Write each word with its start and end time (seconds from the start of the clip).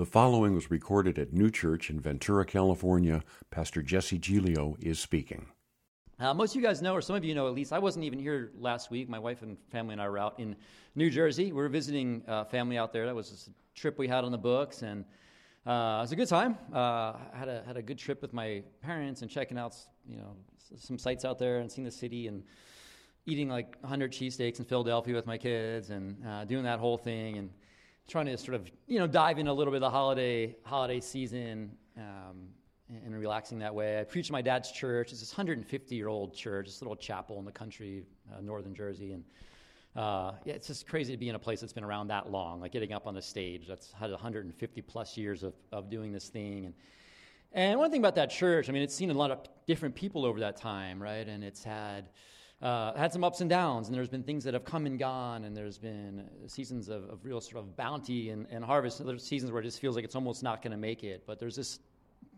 The 0.00 0.06
following 0.06 0.54
was 0.54 0.70
recorded 0.70 1.18
at 1.18 1.34
New 1.34 1.50
Church 1.50 1.90
in 1.90 2.00
Ventura, 2.00 2.46
California. 2.46 3.22
Pastor 3.50 3.82
Jesse 3.82 4.16
Giglio 4.16 4.78
is 4.80 4.98
speaking. 4.98 5.44
Uh, 6.18 6.32
most 6.32 6.52
of 6.52 6.56
you 6.56 6.66
guys 6.66 6.80
know, 6.80 6.94
or 6.94 7.02
some 7.02 7.16
of 7.16 7.22
you 7.22 7.34
know 7.34 7.48
at 7.48 7.54
least, 7.54 7.70
I 7.70 7.78
wasn't 7.80 8.06
even 8.06 8.18
here 8.18 8.50
last 8.58 8.90
week. 8.90 9.10
My 9.10 9.18
wife 9.18 9.42
and 9.42 9.58
family 9.70 9.92
and 9.92 10.00
I 10.00 10.08
were 10.08 10.16
out 10.16 10.40
in 10.40 10.56
New 10.94 11.10
Jersey. 11.10 11.52
We 11.52 11.60
were 11.60 11.68
visiting 11.68 12.22
uh, 12.26 12.44
family 12.44 12.78
out 12.78 12.94
there. 12.94 13.04
That 13.04 13.14
was 13.14 13.50
a 13.50 13.78
trip 13.78 13.98
we 13.98 14.08
had 14.08 14.24
on 14.24 14.32
the 14.32 14.38
books, 14.38 14.80
and 14.80 15.04
uh, 15.66 15.98
it 15.98 16.04
was 16.04 16.12
a 16.12 16.16
good 16.16 16.28
time. 16.28 16.56
Uh, 16.72 17.12
had 17.34 17.48
a 17.48 17.62
had 17.66 17.76
a 17.76 17.82
good 17.82 17.98
trip 17.98 18.22
with 18.22 18.32
my 18.32 18.62
parents 18.80 19.20
and 19.20 19.30
checking 19.30 19.58
out, 19.58 19.76
you 20.08 20.16
know, 20.16 20.34
some 20.78 20.96
sites 20.96 21.26
out 21.26 21.38
there 21.38 21.58
and 21.58 21.70
seeing 21.70 21.84
the 21.84 21.90
city 21.90 22.26
and 22.26 22.42
eating 23.26 23.50
like 23.50 23.76
100 23.80 24.10
cheesesteaks 24.10 24.60
in 24.60 24.64
Philadelphia 24.64 25.14
with 25.14 25.26
my 25.26 25.36
kids 25.36 25.90
and 25.90 26.16
uh, 26.26 26.46
doing 26.46 26.64
that 26.64 26.78
whole 26.78 26.96
thing 26.96 27.36
and 27.36 27.50
trying 28.10 28.26
to 28.26 28.36
sort 28.36 28.56
of 28.56 28.68
you 28.88 28.98
know 28.98 29.06
dive 29.06 29.38
in 29.38 29.46
a 29.46 29.52
little 29.52 29.70
bit 29.70 29.76
of 29.76 29.82
the 29.82 29.90
holiday 29.90 30.56
holiday 30.64 30.98
season 30.98 31.70
um, 31.96 32.48
and, 32.88 33.02
and, 33.06 33.14
relaxing 33.14 33.58
that 33.60 33.72
way. 33.72 34.00
I 34.00 34.04
preached 34.04 34.30
at 34.30 34.32
my 34.32 34.42
dad's 34.42 34.72
church. 34.72 35.12
It's 35.12 35.20
this 35.20 35.32
150 35.32 35.94
year 35.94 36.08
old 36.08 36.34
church, 36.34 36.66
this 36.66 36.82
little 36.82 36.96
chapel 36.96 37.38
in 37.38 37.44
the 37.44 37.52
country, 37.52 38.04
uh, 38.32 38.40
northern 38.40 38.74
Jersey, 38.74 39.12
and 39.12 39.24
uh, 39.94 40.32
yeah, 40.44 40.54
it's 40.54 40.66
just 40.66 40.88
crazy 40.88 41.12
to 41.12 41.18
be 41.18 41.28
in 41.28 41.36
a 41.36 41.38
place 41.38 41.60
that's 41.60 41.72
been 41.72 41.84
around 41.84 42.08
that 42.08 42.30
long. 42.30 42.60
Like 42.60 42.72
getting 42.72 42.92
up 42.92 43.06
on 43.06 43.14
the 43.14 43.22
stage, 43.22 43.66
that's 43.68 43.92
had 43.92 44.10
150 44.10 44.82
plus 44.82 45.16
years 45.16 45.44
of 45.44 45.54
of 45.70 45.88
doing 45.88 46.12
this 46.12 46.28
thing 46.28 46.66
and. 46.66 46.74
And 47.52 47.80
one 47.80 47.90
thing 47.90 48.00
about 48.00 48.14
that 48.14 48.30
church, 48.30 48.68
I 48.68 48.72
mean, 48.72 48.82
it's 48.82 48.94
seen 48.94 49.10
a 49.10 49.12
lot 49.12 49.32
of 49.32 49.40
different 49.66 49.96
people 49.96 50.24
over 50.24 50.38
that 50.38 50.56
time, 50.56 51.02
right? 51.02 51.26
And 51.26 51.42
it's 51.42 51.64
had 51.64 52.08
uh, 52.62 52.92
had 52.94 53.12
some 53.12 53.24
ups 53.24 53.40
and 53.40 53.48
downs, 53.48 53.88
and 53.88 53.96
there's 53.96 54.08
been 54.08 54.22
things 54.22 54.44
that 54.44 54.52
have 54.52 54.64
come 54.64 54.84
and 54.84 54.98
gone, 54.98 55.44
and 55.44 55.56
there's 55.56 55.78
been 55.78 56.28
seasons 56.46 56.88
of, 56.88 57.08
of 57.08 57.24
real 57.24 57.40
sort 57.40 57.64
of 57.64 57.76
bounty 57.76 58.30
and, 58.30 58.46
and 58.50 58.62
harvest. 58.62 59.00
And 59.00 59.08
There's 59.08 59.24
seasons 59.24 59.50
where 59.50 59.62
it 59.62 59.64
just 59.64 59.80
feels 59.80 59.96
like 59.96 60.04
it's 60.04 60.14
almost 60.14 60.42
not 60.42 60.62
going 60.62 60.72
to 60.72 60.76
make 60.76 61.02
it, 61.02 61.24
but 61.26 61.38
there's 61.38 61.56
this 61.56 61.78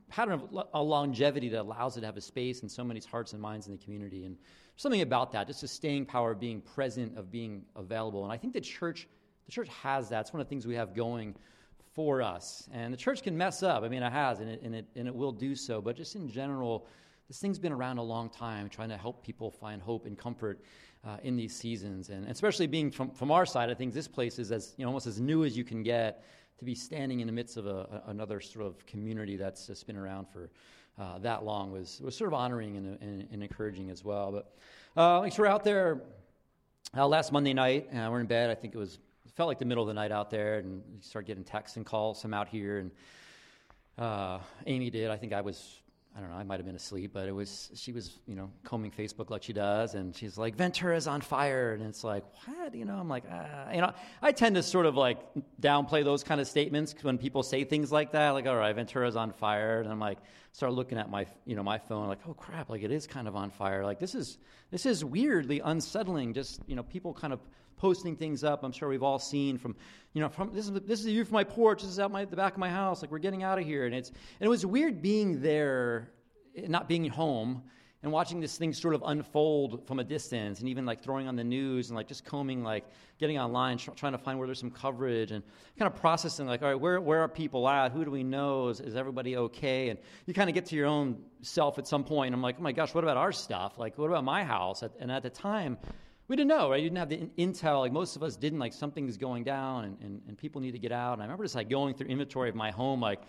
pattern 0.08 0.34
of 0.34 0.66
a 0.74 0.82
longevity 0.82 1.48
that 1.48 1.62
allows 1.62 1.96
it 1.96 2.00
to 2.00 2.06
have 2.06 2.16
a 2.16 2.20
space 2.20 2.62
in 2.62 2.68
so 2.68 2.84
many 2.84 3.00
hearts 3.10 3.32
and 3.32 3.40
minds 3.40 3.66
in 3.66 3.72
the 3.72 3.78
community. 3.78 4.24
And 4.26 4.36
something 4.76 5.00
about 5.00 5.32
that, 5.32 5.46
just 5.46 5.62
a 5.62 5.68
staying 5.68 6.06
power 6.06 6.32
of 6.32 6.38
being 6.38 6.60
present, 6.60 7.16
of 7.16 7.30
being 7.30 7.64
available. 7.74 8.22
And 8.22 8.32
I 8.32 8.36
think 8.36 8.52
the 8.52 8.60
church, 8.60 9.08
the 9.46 9.52
church 9.52 9.68
has 9.82 10.10
that. 10.10 10.20
It's 10.20 10.32
one 10.32 10.40
of 10.40 10.46
the 10.46 10.50
things 10.50 10.66
we 10.66 10.74
have 10.74 10.94
going 10.94 11.34
for 11.94 12.22
us. 12.22 12.68
And 12.72 12.92
the 12.92 12.98
church 12.98 13.22
can 13.22 13.36
mess 13.36 13.62
up. 13.62 13.82
I 13.82 13.88
mean, 13.88 14.02
it 14.02 14.12
has, 14.12 14.40
and 14.40 14.50
it, 14.50 14.62
and 14.62 14.74
it, 14.74 14.86
and 14.94 15.08
it 15.08 15.14
will 15.14 15.32
do 15.32 15.56
so. 15.56 15.80
But 15.80 15.96
just 15.96 16.14
in 16.14 16.28
general, 16.28 16.86
this 17.28 17.38
thing's 17.38 17.58
been 17.58 17.72
around 17.72 17.98
a 17.98 18.02
long 18.02 18.28
time, 18.28 18.68
trying 18.68 18.90
to 18.90 18.96
help 18.96 19.24
people 19.24 19.50
find 19.50 19.80
hope 19.80 20.06
and 20.06 20.18
comfort 20.18 20.60
uh, 21.04 21.16
in 21.22 21.36
these 21.36 21.54
seasons. 21.54 22.10
And 22.10 22.26
especially 22.28 22.66
being 22.66 22.90
from, 22.90 23.10
from 23.10 23.30
our 23.30 23.46
side 23.46 23.70
I 23.70 23.74
think 23.74 23.94
this 23.94 24.08
place 24.08 24.38
is 24.38 24.52
as, 24.52 24.74
you 24.76 24.84
know, 24.84 24.88
almost 24.88 25.06
as 25.06 25.20
new 25.20 25.44
as 25.44 25.56
you 25.56 25.64
can 25.64 25.82
get 25.82 26.24
to 26.58 26.64
be 26.64 26.74
standing 26.74 27.20
in 27.20 27.26
the 27.26 27.32
midst 27.32 27.56
of 27.56 27.66
a, 27.66 28.02
another 28.06 28.40
sort 28.40 28.66
of 28.66 28.84
community 28.86 29.36
that's 29.36 29.66
just 29.66 29.86
been 29.86 29.96
around 29.96 30.28
for 30.28 30.50
uh, 30.98 31.18
that 31.18 31.44
long 31.44 31.72
was, 31.72 32.00
was 32.04 32.16
sort 32.16 32.28
of 32.28 32.34
honoring 32.34 32.76
and, 32.76 32.98
and, 33.00 33.28
and 33.32 33.42
encouraging 33.42 33.90
as 33.90 34.04
well. 34.04 34.30
But 34.30 34.54
uh, 35.00 35.28
so 35.30 35.42
we're 35.42 35.48
out 35.48 35.64
there 35.64 36.02
uh, 36.96 37.06
last 37.06 37.32
Monday 37.32 37.54
night, 37.54 37.88
uh, 37.94 38.08
we're 38.10 38.20
in 38.20 38.26
bed. 38.26 38.50
I 38.50 38.54
think 38.54 38.74
it 38.74 38.78
was 38.78 38.98
felt 39.34 39.48
like 39.48 39.58
the 39.58 39.64
middle 39.64 39.82
of 39.82 39.88
the 39.88 39.94
night 39.94 40.12
out 40.12 40.30
there, 40.30 40.58
and 40.58 40.82
you 40.92 41.00
start 41.00 41.26
getting 41.26 41.44
texts 41.44 41.76
and 41.76 41.86
calls 41.86 42.20
from 42.20 42.34
out 42.34 42.48
here. 42.48 42.78
And 42.78 42.90
uh, 43.98 44.38
Amy 44.66 44.90
did. 44.90 45.10
I 45.10 45.16
think 45.16 45.32
I 45.32 45.40
was 45.40 45.80
I 46.14 46.20
don't 46.20 46.28
know, 46.28 46.36
I 46.36 46.42
might 46.42 46.58
have 46.58 46.66
been 46.66 46.76
asleep, 46.76 47.12
but 47.14 47.26
it 47.26 47.32
was, 47.32 47.70
she 47.74 47.90
was, 47.90 48.18
you 48.26 48.34
know, 48.34 48.50
combing 48.64 48.90
Facebook 48.90 49.30
like 49.30 49.42
she 49.42 49.54
does, 49.54 49.94
and 49.94 50.14
she's 50.14 50.36
like, 50.36 50.56
Ventura's 50.56 51.06
on 51.06 51.22
fire. 51.22 51.72
And 51.72 51.82
it's 51.86 52.04
like, 52.04 52.24
what? 52.44 52.74
You 52.74 52.84
know, 52.84 52.96
I'm 52.96 53.08
like, 53.08 53.24
ah. 53.30 53.72
you 53.72 53.80
know, 53.80 53.92
I 54.20 54.32
tend 54.32 54.56
to 54.56 54.62
sort 54.62 54.84
of 54.84 54.94
like 54.94 55.18
downplay 55.60 56.04
those 56.04 56.22
kind 56.22 56.38
of 56.38 56.46
statements 56.46 56.94
when 57.00 57.16
people 57.16 57.42
say 57.42 57.64
things 57.64 57.90
like 57.90 58.12
that, 58.12 58.30
like, 58.30 58.46
all 58.46 58.56
right, 58.56 58.76
Ventura's 58.76 59.16
on 59.16 59.32
fire. 59.32 59.80
And 59.80 59.90
I'm 59.90 60.00
like, 60.00 60.18
start 60.52 60.74
looking 60.74 60.98
at 60.98 61.10
my, 61.10 61.26
you 61.46 61.56
know, 61.56 61.62
my 61.62 61.78
phone, 61.78 62.08
like, 62.08 62.20
oh 62.28 62.34
crap, 62.34 62.68
like 62.68 62.82
it 62.82 62.92
is 62.92 63.06
kind 63.06 63.26
of 63.26 63.34
on 63.34 63.50
fire. 63.50 63.82
Like 63.82 63.98
this 63.98 64.14
is, 64.14 64.36
this 64.70 64.84
is 64.84 65.02
weirdly 65.02 65.60
unsettling. 65.60 66.34
Just, 66.34 66.60
you 66.66 66.76
know, 66.76 66.82
people 66.82 67.14
kind 67.14 67.32
of 67.32 67.40
posting 67.76 68.16
things 68.16 68.44
up. 68.44 68.62
I'm 68.62 68.72
sure 68.72 68.88
we've 68.88 69.02
all 69.02 69.18
seen 69.18 69.58
from, 69.58 69.76
you 70.12 70.20
know, 70.20 70.28
from 70.28 70.54
this 70.54 70.68
is 70.68 70.72
this 70.82 71.00
is 71.00 71.06
view 71.06 71.24
from 71.24 71.34
my 71.34 71.44
porch. 71.44 71.82
This 71.82 71.90
is 71.90 71.98
out 71.98 72.10
my 72.10 72.24
the 72.24 72.36
back 72.36 72.52
of 72.52 72.58
my 72.58 72.70
house. 72.70 73.02
Like 73.02 73.10
we're 73.10 73.18
getting 73.18 73.42
out 73.42 73.58
of 73.58 73.64
here, 73.64 73.86
and 73.86 73.94
it's 73.94 74.08
and 74.08 74.46
it 74.46 74.48
was 74.48 74.64
weird 74.64 75.02
being 75.02 75.42
there, 75.42 76.10
not 76.68 76.88
being 76.88 77.08
home. 77.08 77.62
And 78.04 78.10
watching 78.10 78.40
this 78.40 78.58
thing 78.58 78.72
sort 78.72 78.96
of 78.96 79.04
unfold 79.06 79.86
from 79.86 80.00
a 80.00 80.04
distance, 80.04 80.58
and 80.58 80.68
even 80.68 80.84
like 80.84 81.04
throwing 81.04 81.28
on 81.28 81.36
the 81.36 81.44
news 81.44 81.88
and 81.88 81.96
like 81.96 82.08
just 82.08 82.24
combing, 82.24 82.64
like 82.64 82.84
getting 83.20 83.38
online, 83.38 83.78
tr- 83.78 83.92
trying 83.92 84.10
to 84.10 84.18
find 84.18 84.40
where 84.40 84.48
there's 84.48 84.58
some 84.58 84.72
coverage 84.72 85.30
and 85.30 85.44
kind 85.78 85.86
of 85.86 85.94
processing, 86.00 86.48
like, 86.48 86.62
all 86.62 86.68
right, 86.68 86.80
where, 86.80 87.00
where 87.00 87.20
are 87.20 87.28
people 87.28 87.68
at? 87.68 87.92
Who 87.92 88.04
do 88.04 88.10
we 88.10 88.24
know? 88.24 88.70
Is, 88.70 88.80
is 88.80 88.96
everybody 88.96 89.36
okay? 89.36 89.90
And 89.90 90.00
you 90.26 90.34
kind 90.34 90.50
of 90.50 90.54
get 90.54 90.66
to 90.66 90.74
your 90.74 90.86
own 90.86 91.22
self 91.42 91.78
at 91.78 91.86
some 91.86 92.02
point. 92.02 92.34
I'm 92.34 92.42
like, 92.42 92.56
oh 92.58 92.62
my 92.62 92.72
gosh, 92.72 92.92
what 92.92 93.04
about 93.04 93.18
our 93.18 93.30
stuff? 93.30 93.78
Like, 93.78 93.96
what 93.96 94.06
about 94.06 94.24
my 94.24 94.42
house? 94.42 94.82
And 94.98 95.12
at 95.12 95.22
the 95.22 95.30
time, 95.30 95.78
we 96.32 96.36
didn't 96.36 96.48
know, 96.48 96.70
right? 96.70 96.82
You 96.82 96.88
didn't 96.88 96.96
have 96.96 97.10
the 97.10 97.28
intel. 97.36 97.80
Like 97.80 97.92
most 97.92 98.16
of 98.16 98.22
us 98.22 98.36
didn't. 98.36 98.58
Like 98.58 98.72
something's 98.72 99.18
going 99.18 99.44
down, 99.44 99.84
and, 99.84 99.98
and, 100.00 100.22
and 100.26 100.38
people 100.38 100.62
need 100.62 100.70
to 100.70 100.78
get 100.78 100.90
out. 100.90 101.12
And 101.12 101.20
I 101.20 101.26
remember 101.26 101.44
just 101.44 101.54
like 101.54 101.68
going 101.68 101.94
through 101.94 102.06
inventory 102.06 102.48
of 102.48 102.54
my 102.54 102.70
home, 102.70 103.02
like, 103.02 103.20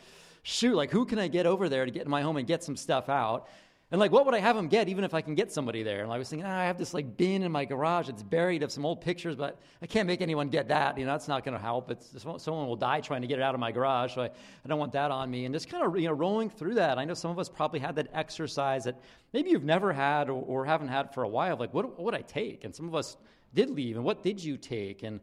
shoot, 0.43 0.73
like 0.73 0.89
who 0.89 1.05
can 1.05 1.19
I 1.19 1.27
get 1.27 1.45
over 1.45 1.67
there 1.67 1.83
to 1.83 1.91
get 1.91 2.03
in 2.03 2.09
my 2.09 2.21
home 2.21 2.37
and 2.37 2.47
get 2.47 2.63
some 2.63 2.77
stuff 2.77 3.09
out? 3.09 3.49
And 3.93 3.99
like, 3.99 4.11
what 4.11 4.25
would 4.25 4.33
I 4.33 4.39
have 4.39 4.55
them 4.55 4.69
get, 4.69 4.89
even 4.89 5.03
if 5.03 5.13
I 5.13 5.21
can 5.21 5.35
get 5.35 5.51
somebody 5.51 5.83
there? 5.83 6.01
And 6.01 6.11
I 6.11 6.17
was 6.17 6.27
thinking, 6.27 6.47
ah, 6.47 6.57
I 6.57 6.65
have 6.65 6.79
this 6.79 6.95
like 6.95 7.15
bin 7.15 7.43
in 7.43 7.51
my 7.51 7.63
garage 7.63 8.07
that's 8.07 8.23
buried 8.23 8.63
of 8.63 8.71
some 8.71 8.87
old 8.87 9.01
pictures, 9.01 9.35
but 9.35 9.59
I 9.83 9.85
can't 9.85 10.07
make 10.07 10.19
anyone 10.19 10.49
get 10.49 10.69
that. 10.69 10.97
You 10.97 11.05
know, 11.05 11.11
that's 11.11 11.27
not 11.27 11.45
going 11.45 11.55
to 11.55 11.61
help. 11.61 11.91
It's 11.91 12.11
someone 12.19 12.65
will 12.65 12.75
die 12.75 13.01
trying 13.01 13.21
to 13.21 13.27
get 13.27 13.37
it 13.37 13.43
out 13.43 13.53
of 13.53 13.59
my 13.59 13.71
garage, 13.71 14.15
so 14.15 14.23
I, 14.23 14.25
I 14.25 14.67
don't 14.67 14.79
want 14.79 14.93
that 14.93 15.11
on 15.11 15.29
me. 15.29 15.45
And 15.45 15.53
just 15.53 15.69
kind 15.69 15.85
of 15.85 15.95
you 15.95 16.07
know 16.07 16.13
rolling 16.13 16.49
through 16.49 16.73
that. 16.73 16.97
I 16.97 17.05
know 17.05 17.13
some 17.13 17.29
of 17.29 17.37
us 17.37 17.49
probably 17.49 17.79
had 17.79 17.95
that 17.97 18.07
exercise 18.15 18.85
that 18.85 18.99
maybe 19.31 19.51
you've 19.51 19.63
never 19.63 19.93
had 19.93 20.27
or, 20.27 20.41
or 20.41 20.65
haven't 20.65 20.87
had 20.87 21.13
for 21.13 21.21
a 21.21 21.29
while. 21.29 21.55
Like, 21.55 21.71
what, 21.71 21.85
what 21.85 21.99
would 21.99 22.15
I 22.15 22.21
take? 22.21 22.63
And 22.63 22.75
some 22.75 22.87
of 22.87 22.95
us 22.95 23.15
did 23.53 23.69
leave 23.69 23.95
and 23.95 24.03
what 24.03 24.23
did 24.23 24.43
you 24.43 24.57
take 24.57 25.03
and 25.03 25.19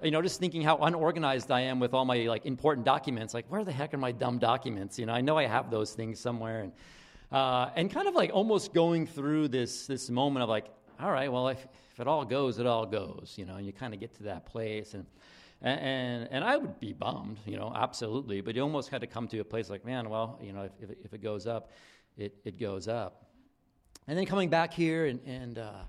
you 0.00 0.12
know 0.12 0.22
just 0.22 0.38
thinking 0.38 0.62
how 0.62 0.76
unorganized 0.76 1.50
i 1.50 1.60
am 1.60 1.80
with 1.80 1.92
all 1.92 2.04
my 2.04 2.18
like 2.28 2.46
important 2.46 2.86
documents 2.86 3.34
like 3.34 3.44
where 3.48 3.64
the 3.64 3.72
heck 3.72 3.92
are 3.92 3.98
my 3.98 4.12
dumb 4.12 4.38
documents 4.38 5.00
you 5.00 5.06
know 5.06 5.12
i 5.12 5.20
know 5.20 5.36
i 5.36 5.44
have 5.44 5.68
those 5.68 5.92
things 5.92 6.20
somewhere 6.20 6.60
and 6.60 6.72
uh, 7.32 7.70
and 7.76 7.90
kind 7.90 8.08
of 8.08 8.14
like 8.14 8.30
almost 8.32 8.72
going 8.72 9.06
through 9.06 9.48
this 9.48 9.86
this 9.86 10.10
moment 10.10 10.42
of 10.42 10.48
like 10.48 10.66
all 11.00 11.10
right 11.10 11.32
well 11.32 11.48
if, 11.48 11.66
if 11.92 12.00
it 12.00 12.06
all 12.06 12.24
goes 12.24 12.58
it 12.58 12.66
all 12.66 12.86
goes 12.86 13.34
you 13.36 13.44
know 13.44 13.56
and 13.56 13.66
you 13.66 13.72
kind 13.72 13.94
of 13.94 14.00
get 14.00 14.14
to 14.14 14.24
that 14.24 14.46
place 14.46 14.94
and 14.94 15.06
and, 15.64 16.28
and 16.32 16.42
I 16.42 16.56
would 16.56 16.80
be 16.80 16.92
bummed, 16.92 17.38
you 17.46 17.56
know, 17.56 17.72
absolutely. 17.74 18.40
But 18.40 18.56
you 18.56 18.62
almost 18.62 18.88
had 18.88 19.00
to 19.02 19.06
come 19.06 19.28
to 19.28 19.38
a 19.38 19.44
place 19.44 19.70
like, 19.70 19.84
man, 19.84 20.10
well, 20.10 20.38
you 20.42 20.52
know, 20.52 20.62
if, 20.62 20.90
if, 20.90 20.96
if 21.04 21.14
it 21.14 21.22
goes 21.22 21.46
up, 21.46 21.70
it, 22.16 22.34
it 22.44 22.58
goes 22.58 22.88
up. 22.88 23.26
And 24.08 24.18
then 24.18 24.26
coming 24.26 24.48
back 24.48 24.74
here 24.74 25.06
and, 25.06 25.20
and 25.24 25.58
uh, 25.58 25.82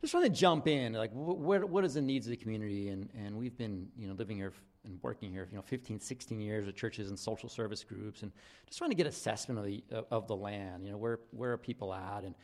just 0.00 0.12
trying 0.12 0.24
to 0.24 0.30
jump 0.30 0.66
in, 0.66 0.94
like 0.94 1.10
what, 1.12 1.68
what 1.68 1.84
is 1.84 1.94
the 1.94 2.00
needs 2.00 2.26
of 2.26 2.30
the 2.30 2.36
community? 2.36 2.88
And, 2.88 3.10
and 3.18 3.36
we've 3.36 3.56
been, 3.56 3.88
you 3.98 4.08
know, 4.08 4.14
living 4.14 4.38
here 4.38 4.52
and 4.88 4.98
working 5.02 5.30
here, 5.30 5.46
you 5.50 5.56
know, 5.56 5.62
15, 5.62 6.00
16 6.00 6.40
years 6.40 6.66
with 6.66 6.74
churches 6.74 7.08
and 7.08 7.18
social 7.18 7.48
service 7.48 7.84
groups, 7.84 8.22
and 8.22 8.32
just 8.66 8.78
trying 8.78 8.90
to 8.90 8.96
get 8.96 9.06
assessment 9.06 9.58
of 9.58 9.66
the 9.66 9.82
of 10.10 10.26
the 10.26 10.36
land. 10.36 10.84
You 10.84 10.92
know, 10.92 10.98
where 10.98 11.20
where 11.30 11.52
are 11.52 11.58
people 11.58 11.94
at? 11.94 12.24
And 12.24 12.34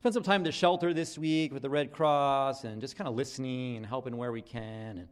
spent 0.00 0.14
some 0.14 0.22
time 0.22 0.40
in 0.40 0.44
the 0.44 0.52
shelter 0.52 0.92
this 0.92 1.16
week 1.16 1.52
with 1.52 1.62
the 1.62 1.70
Red 1.70 1.92
Cross, 1.92 2.64
and 2.64 2.80
just 2.80 2.96
kind 2.96 3.08
of 3.08 3.14
listening 3.14 3.76
and 3.76 3.86
helping 3.86 4.16
where 4.16 4.32
we 4.32 4.42
can. 4.42 5.06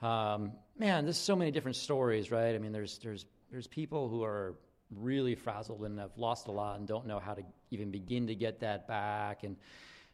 And 0.00 0.08
um, 0.08 0.52
man, 0.78 1.04
there's 1.04 1.18
so 1.18 1.34
many 1.34 1.50
different 1.50 1.76
stories, 1.76 2.30
right? 2.30 2.54
I 2.54 2.58
mean, 2.58 2.72
there's 2.72 2.98
there's 2.98 3.26
there's 3.50 3.66
people 3.66 4.08
who 4.08 4.22
are 4.22 4.54
really 4.94 5.34
frazzled 5.34 5.84
and 5.84 5.98
have 5.98 6.16
lost 6.16 6.46
a 6.48 6.52
lot 6.52 6.78
and 6.78 6.88
don't 6.88 7.06
know 7.06 7.18
how 7.18 7.34
to 7.34 7.42
even 7.70 7.90
begin 7.90 8.26
to 8.28 8.34
get 8.34 8.60
that 8.60 8.86
back, 8.86 9.42
and 9.42 9.56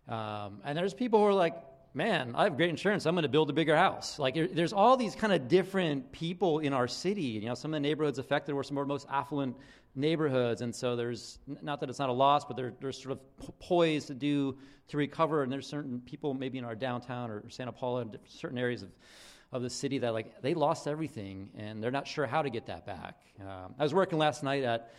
um, 0.08 0.60
and 0.64 0.76
there's 0.76 0.94
people 0.94 1.18
who 1.18 1.26
are 1.26 1.34
like, 1.34 1.56
man, 1.94 2.34
I 2.34 2.44
have 2.44 2.56
great 2.56 2.71
insurance. 2.71 3.06
I'm 3.06 3.15
going 3.15 3.22
to 3.22 3.28
build 3.28 3.49
a 3.50 3.53
bigger 3.53 3.77
house. 3.77 4.19
Like, 4.19 4.34
there's 4.34 4.73
all 4.73 4.96
these 4.96 5.14
kind 5.14 5.32
of 5.32 5.49
different 5.49 6.11
people 6.11 6.58
in 6.58 6.73
our 6.73 6.88
city. 6.88 7.23
You 7.23 7.46
know, 7.46 7.55
some 7.55 7.73
of 7.73 7.76
the 7.76 7.88
neighborhoods 7.88 8.19
affected 8.19 8.52
were 8.55 8.64
some 8.64 8.76
of 8.76 8.82
our 8.82 8.87
most 8.87 9.06
affluent 9.08 9.56
neighborhoods. 9.94 10.61
And 10.61 10.75
so 10.75 10.96
there's, 10.96 11.38
not 11.62 11.79
that 11.81 11.88
it's 11.88 12.00
not 12.00 12.08
a 12.08 12.12
loss, 12.12 12.44
but 12.44 12.56
they're 12.56 12.93
sort 12.93 13.12
of 13.12 13.58
poised 13.61 14.08
to 14.08 14.14
do, 14.14 14.58
to 14.88 14.96
recover. 14.96 15.44
And 15.44 15.52
there's 15.52 15.69
certain 15.69 16.00
people 16.00 16.35
maybe 16.35 16.58
in 16.58 16.64
our 16.64 16.75
downtown 16.75 17.31
or 17.31 17.49
Santa 17.49 17.73
Paula, 17.73 18.06
certain 18.29 18.58
areas 18.58 18.82
of, 18.82 18.90
of 19.52 19.62
the 19.62 19.70
city 19.70 19.99
that, 19.99 20.12
like, 20.12 20.43
they 20.43 20.52
lost 20.52 20.88
everything 20.88 21.50
and 21.56 21.81
they're 21.81 21.93
not 21.93 22.08
sure 22.08 22.26
how 22.26 22.43
to 22.43 22.50
get 22.50 22.67
that 22.67 22.85
back. 22.85 23.20
Um, 23.40 23.75
I 23.79 23.85
was 23.85 23.94
working 23.94 24.19
last 24.19 24.43
night 24.43 24.64
at, 24.64 24.93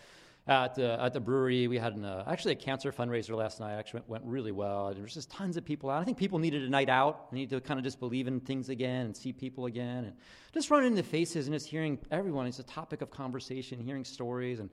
at, 0.48 0.78
uh, 0.78 0.98
at 1.00 1.14
the 1.14 1.20
brewery. 1.20 1.68
We 1.68 1.78
had 1.78 1.96
an, 1.96 2.06
uh, 2.06 2.24
actually 2.28 2.54
a 2.54 2.58
cancer 2.58 2.92
fundraiser 2.92 3.36
last 3.36 3.60
night. 3.60 3.74
Actually 3.74 4.02
went, 4.02 4.10
went 4.10 4.24
really 4.26 4.52
well. 4.52 4.94
There 4.94 5.04
was 5.04 5.14
just 5.14 5.32
tons 5.32 5.58
of 5.58 5.66
people 5.66 5.90
out. 5.90 6.02
I 6.02 6.06
think 6.06 6.18
people 6.18 6.40
needed 6.40 6.64
a 6.64 6.70
night 6.70 6.90
out. 6.90 7.32
They 7.32 7.40
needed 7.40 7.56
to 7.56 7.62
kind 7.62 7.80
of 7.80 7.84
just 7.84 8.00
believe 8.00 8.28
in 8.28 8.40
things 8.40 8.70
again 8.70 9.08
and 9.08 9.18
see 9.18 9.34
people 9.34 9.66
again 9.66 10.06
and 10.06 10.14
just 10.54 10.70
running 10.70 10.92
into 10.92 11.04
faces 11.04 11.48
and 11.48 11.56
just 11.56 11.68
hearing 11.68 11.98
everyone. 12.12 12.46
It's 12.46 12.60
a 12.60 12.64
topic 12.64 13.02
of 13.02 13.10
conversation, 13.10 13.80
hearing 13.80 14.06
stories 14.06 14.60
and. 14.60 14.70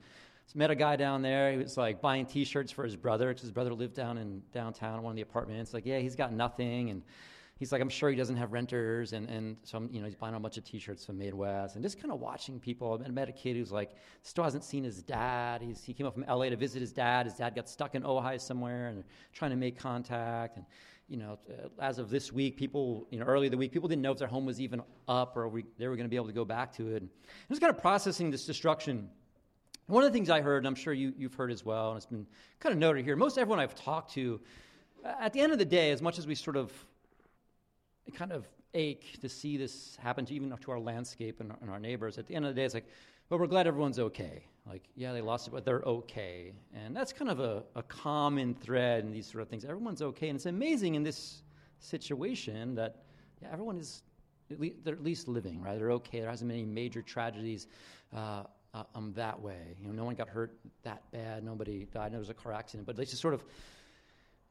met 0.55 0.71
a 0.71 0.75
guy 0.75 0.97
down 0.97 1.23
there. 1.23 1.51
He 1.53 1.57
was 1.57 1.79
like 1.79 2.03
buying 2.03 2.27
T-shirts 2.27 2.71
for 2.71 2.85
his 2.85 2.95
brother 2.95 3.29
because 3.29 3.41
his 3.43 3.53
brother 3.53 3.73
lived 3.73 3.95
down 3.95 4.19
in 4.19 4.43
downtown 4.53 5.03
one 5.03 5.13
of 5.13 5.17
the 5.17 5.23
apartments. 5.23 5.73
Like, 5.73 5.87
yeah, 5.87 5.99
he's 5.99 6.17
got 6.17 6.31
nothing, 6.31 6.91
and 6.91 7.03
he's 7.63 7.71
like, 7.71 7.81
I'm 7.81 7.89
sure 7.89 8.11
he 8.11 8.17
doesn't 8.17 8.35
have 8.35 8.53
renters. 8.53 9.13
And, 9.13 9.29
and 9.29 9.57
so, 9.63 9.79
I'm, 9.79 9.89
you 9.93 10.01
know, 10.01 10.07
he's 10.07 10.17
buying 10.17 10.35
a 10.35 10.41
bunch 10.41 10.59
of 10.59 10.65
t 10.65 10.81
shirts 10.81 11.07
from 11.07 11.19
Midwest 11.19 11.77
and 11.77 11.85
just 11.85 12.01
kind 12.01 12.11
of 12.11 12.19
watching 12.19 12.59
people. 12.59 13.01
I 13.05 13.09
met 13.09 13.29
a 13.29 13.33
kid 13.33 13.55
who's 13.55 13.71
like, 13.71 13.93
still 14.25 14.43
hasn't 14.43 14.65
seen 14.65 14.83
his 14.83 15.01
dad. 15.01 15.63
He's, 15.63 15.85
he 15.85 15.95
came 15.95 16.05
up 16.05 16.15
from 16.15 16.25
LA 16.29 16.49
to 16.49 16.57
visit 16.57 16.81
his 16.81 16.93
dad. 16.93 17.27
His 17.27 17.37
dad 17.37 17.55
got 17.55 17.69
stuck 17.69 17.95
in 17.95 18.05
Ohio 18.05 18.37
somewhere 18.39 18.89
and 18.89 19.05
trying 19.33 19.53
to 19.53 19.57
make 19.57 19.79
contact. 19.79 20.57
And, 20.57 20.67
you 21.07 21.19
know, 21.19 21.39
uh, 21.49 21.69
as 21.81 22.01
of 22.01 22.11
this 22.11 22.33
week, 22.33 22.57
people, 22.57 23.07
you 23.13 23.21
know, 23.21 23.27
early 23.27 23.49
the 23.49 23.57
week, 23.57 23.71
people 23.71 23.89
didn't 23.89 24.03
know 24.03 24.11
if 24.11 24.19
their 24.19 24.27
home 24.27 24.45
was 24.45 24.61
even 24.61 24.83
up 25.07 25.37
or 25.37 25.47
we, 25.47 25.65
they 25.79 25.87
were 25.87 25.95
going 25.95 26.07
to 26.07 26.11
be 26.11 26.17
able 26.17 26.27
to 26.27 26.33
go 26.33 26.45
back 26.45 26.73
to 26.73 26.97
it. 26.97 27.03
And 27.03 27.11
was 27.49 27.61
kind 27.61 27.71
of 27.71 27.81
processing 27.81 28.33
this 28.33 28.45
destruction. 28.45 29.09
One 29.87 30.03
of 30.03 30.11
the 30.11 30.13
things 30.13 30.31
I 30.31 30.41
heard, 30.41 30.59
and 30.59 30.67
I'm 30.67 30.75
sure 30.75 30.93
you, 30.93 31.15
you've 31.17 31.35
heard 31.35 31.53
as 31.53 31.65
well, 31.65 31.91
and 31.91 31.97
it's 31.97 32.07
been 32.07 32.27
kind 32.59 32.73
of 32.73 32.81
noted 32.81 33.05
here, 33.05 33.15
most 33.15 33.39
everyone 33.39 33.61
I've 33.61 33.77
talked 33.77 34.15
to, 34.15 34.41
at 35.05 35.33
the 35.33 35.41
end 35.41 35.53
of 35.53 35.61
the 35.61 35.65
day, 35.65 35.93
as 35.93 36.03
much 36.03 36.19
as 36.19 36.27
we 36.27 36.35
sort 36.35 36.57
of 36.57 36.73
kind 38.11 38.33
of 38.33 38.47
ache 38.75 39.19
to 39.21 39.29
see 39.29 39.57
this 39.57 39.97
happen 39.97 40.25
to 40.27 40.35
even 40.35 40.55
to 40.57 40.71
our 40.71 40.81
landscape 40.81 41.41
and, 41.41 41.53
and 41.61 41.71
our 41.71 41.79
neighbors. 41.79 42.19
At 42.19 42.27
the 42.27 42.35
end 42.35 42.45
of 42.45 42.55
the 42.55 42.61
day, 42.61 42.65
it's 42.65 42.75
like, 42.75 42.87
well, 43.29 43.39
we're 43.39 43.47
glad 43.47 43.67
everyone's 43.67 43.99
okay. 43.99 44.45
Like, 44.67 44.83
yeah, 44.95 45.13
they 45.13 45.21
lost 45.21 45.49
it, 45.49 45.51
but 45.51 45.65
they're 45.65 45.83
okay. 45.83 46.53
And 46.75 46.95
that's 46.95 47.13
kind 47.13 47.31
of 47.31 47.41
a, 47.41 47.65
a 47.75 47.83
common 47.83 48.55
thread 48.55 49.05
in 49.05 49.11
these 49.11 49.27
sort 49.27 49.43
of 49.43 49.49
things. 49.49 49.65
Everyone's 49.65 50.03
okay. 50.03 50.29
And 50.29 50.37
it's 50.37 50.47
amazing 50.47 50.95
in 50.95 51.03
this 51.03 51.43
situation 51.79 52.75
that 52.75 52.97
yeah, 53.41 53.49
everyone 53.53 53.79
is, 53.79 54.03
at 54.51 54.61
least, 54.61 54.77
they're 54.85 54.95
at 54.95 55.03
least 55.03 55.29
living, 55.29 55.61
right? 55.61 55.79
They're 55.79 55.93
okay. 55.93 56.21
There 56.21 56.31
hasn't 56.31 56.49
been 56.49 56.59
any 56.59 56.67
major 56.67 57.03
tragedies 57.03 57.67
uh, 58.15 58.45
uh, 58.75 58.85
um, 58.95 59.13
that 59.17 59.41
way. 59.41 59.77
You 59.81 59.87
know, 59.89 59.93
no 59.93 60.05
one 60.05 60.15
got 60.15 60.29
hurt 60.29 60.57
that 60.83 61.03
bad. 61.11 61.43
Nobody 61.43 61.87
died. 61.93 62.13
There 62.13 62.21
was 62.21 62.31
a 62.31 62.35
car 62.35 62.53
accident. 62.53 62.87
But 62.87 62.97
they 62.97 63.05
just 63.05 63.21
sort 63.21 63.35
of 63.35 63.45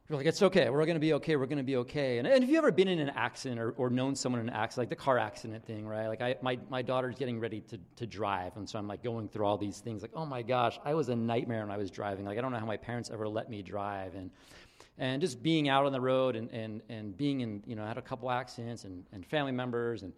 you're 0.09 0.17
like, 0.17 0.27
it's 0.27 0.41
okay. 0.41 0.69
We're 0.69 0.85
going 0.85 0.95
to 0.95 0.99
be 0.99 1.13
okay. 1.13 1.37
We're 1.37 1.45
going 1.45 1.57
to 1.57 1.63
be 1.63 1.77
okay. 1.77 2.17
And, 2.17 2.27
and 2.27 2.43
have 2.43 2.49
you 2.49 2.57
ever 2.57 2.71
been 2.71 2.89
in 2.89 2.99
an 2.99 3.11
accident 3.11 3.61
or, 3.61 3.71
or 3.71 3.89
known 3.89 4.13
someone 4.15 4.41
in 4.41 4.49
an 4.49 4.53
accident, 4.53 4.89
like 4.89 4.97
the 4.97 5.01
car 5.01 5.17
accident 5.17 5.65
thing, 5.65 5.87
right? 5.87 6.07
Like, 6.07 6.21
I, 6.21 6.35
my, 6.41 6.59
my 6.69 6.81
daughter's 6.81 7.15
getting 7.15 7.39
ready 7.39 7.61
to, 7.61 7.79
to 7.95 8.05
drive. 8.05 8.57
And 8.57 8.67
so 8.67 8.77
I'm 8.77 8.87
like 8.87 9.03
going 9.03 9.29
through 9.29 9.45
all 9.45 9.57
these 9.57 9.79
things, 9.79 10.01
like, 10.01 10.11
oh 10.13 10.25
my 10.25 10.41
gosh, 10.41 10.77
I 10.83 10.95
was 10.95 11.07
a 11.09 11.15
nightmare 11.15 11.61
when 11.61 11.71
I 11.71 11.77
was 11.77 11.89
driving. 11.89 12.25
Like, 12.25 12.37
I 12.37 12.41
don't 12.41 12.51
know 12.51 12.59
how 12.59 12.65
my 12.65 12.77
parents 12.77 13.09
ever 13.09 13.27
let 13.27 13.49
me 13.49 13.61
drive. 13.61 14.15
And, 14.15 14.31
and 14.97 15.21
just 15.21 15.41
being 15.41 15.69
out 15.69 15.85
on 15.85 15.93
the 15.93 16.01
road 16.01 16.35
and, 16.35 16.51
and, 16.51 16.81
and 16.89 17.15
being 17.15 17.39
in, 17.39 17.63
you 17.65 17.75
know, 17.75 17.83
I 17.83 17.87
had 17.87 17.97
a 17.97 18.01
couple 18.01 18.29
accidents 18.29 18.83
and, 18.83 19.05
and 19.13 19.25
family 19.25 19.53
members. 19.53 20.03
And, 20.03 20.11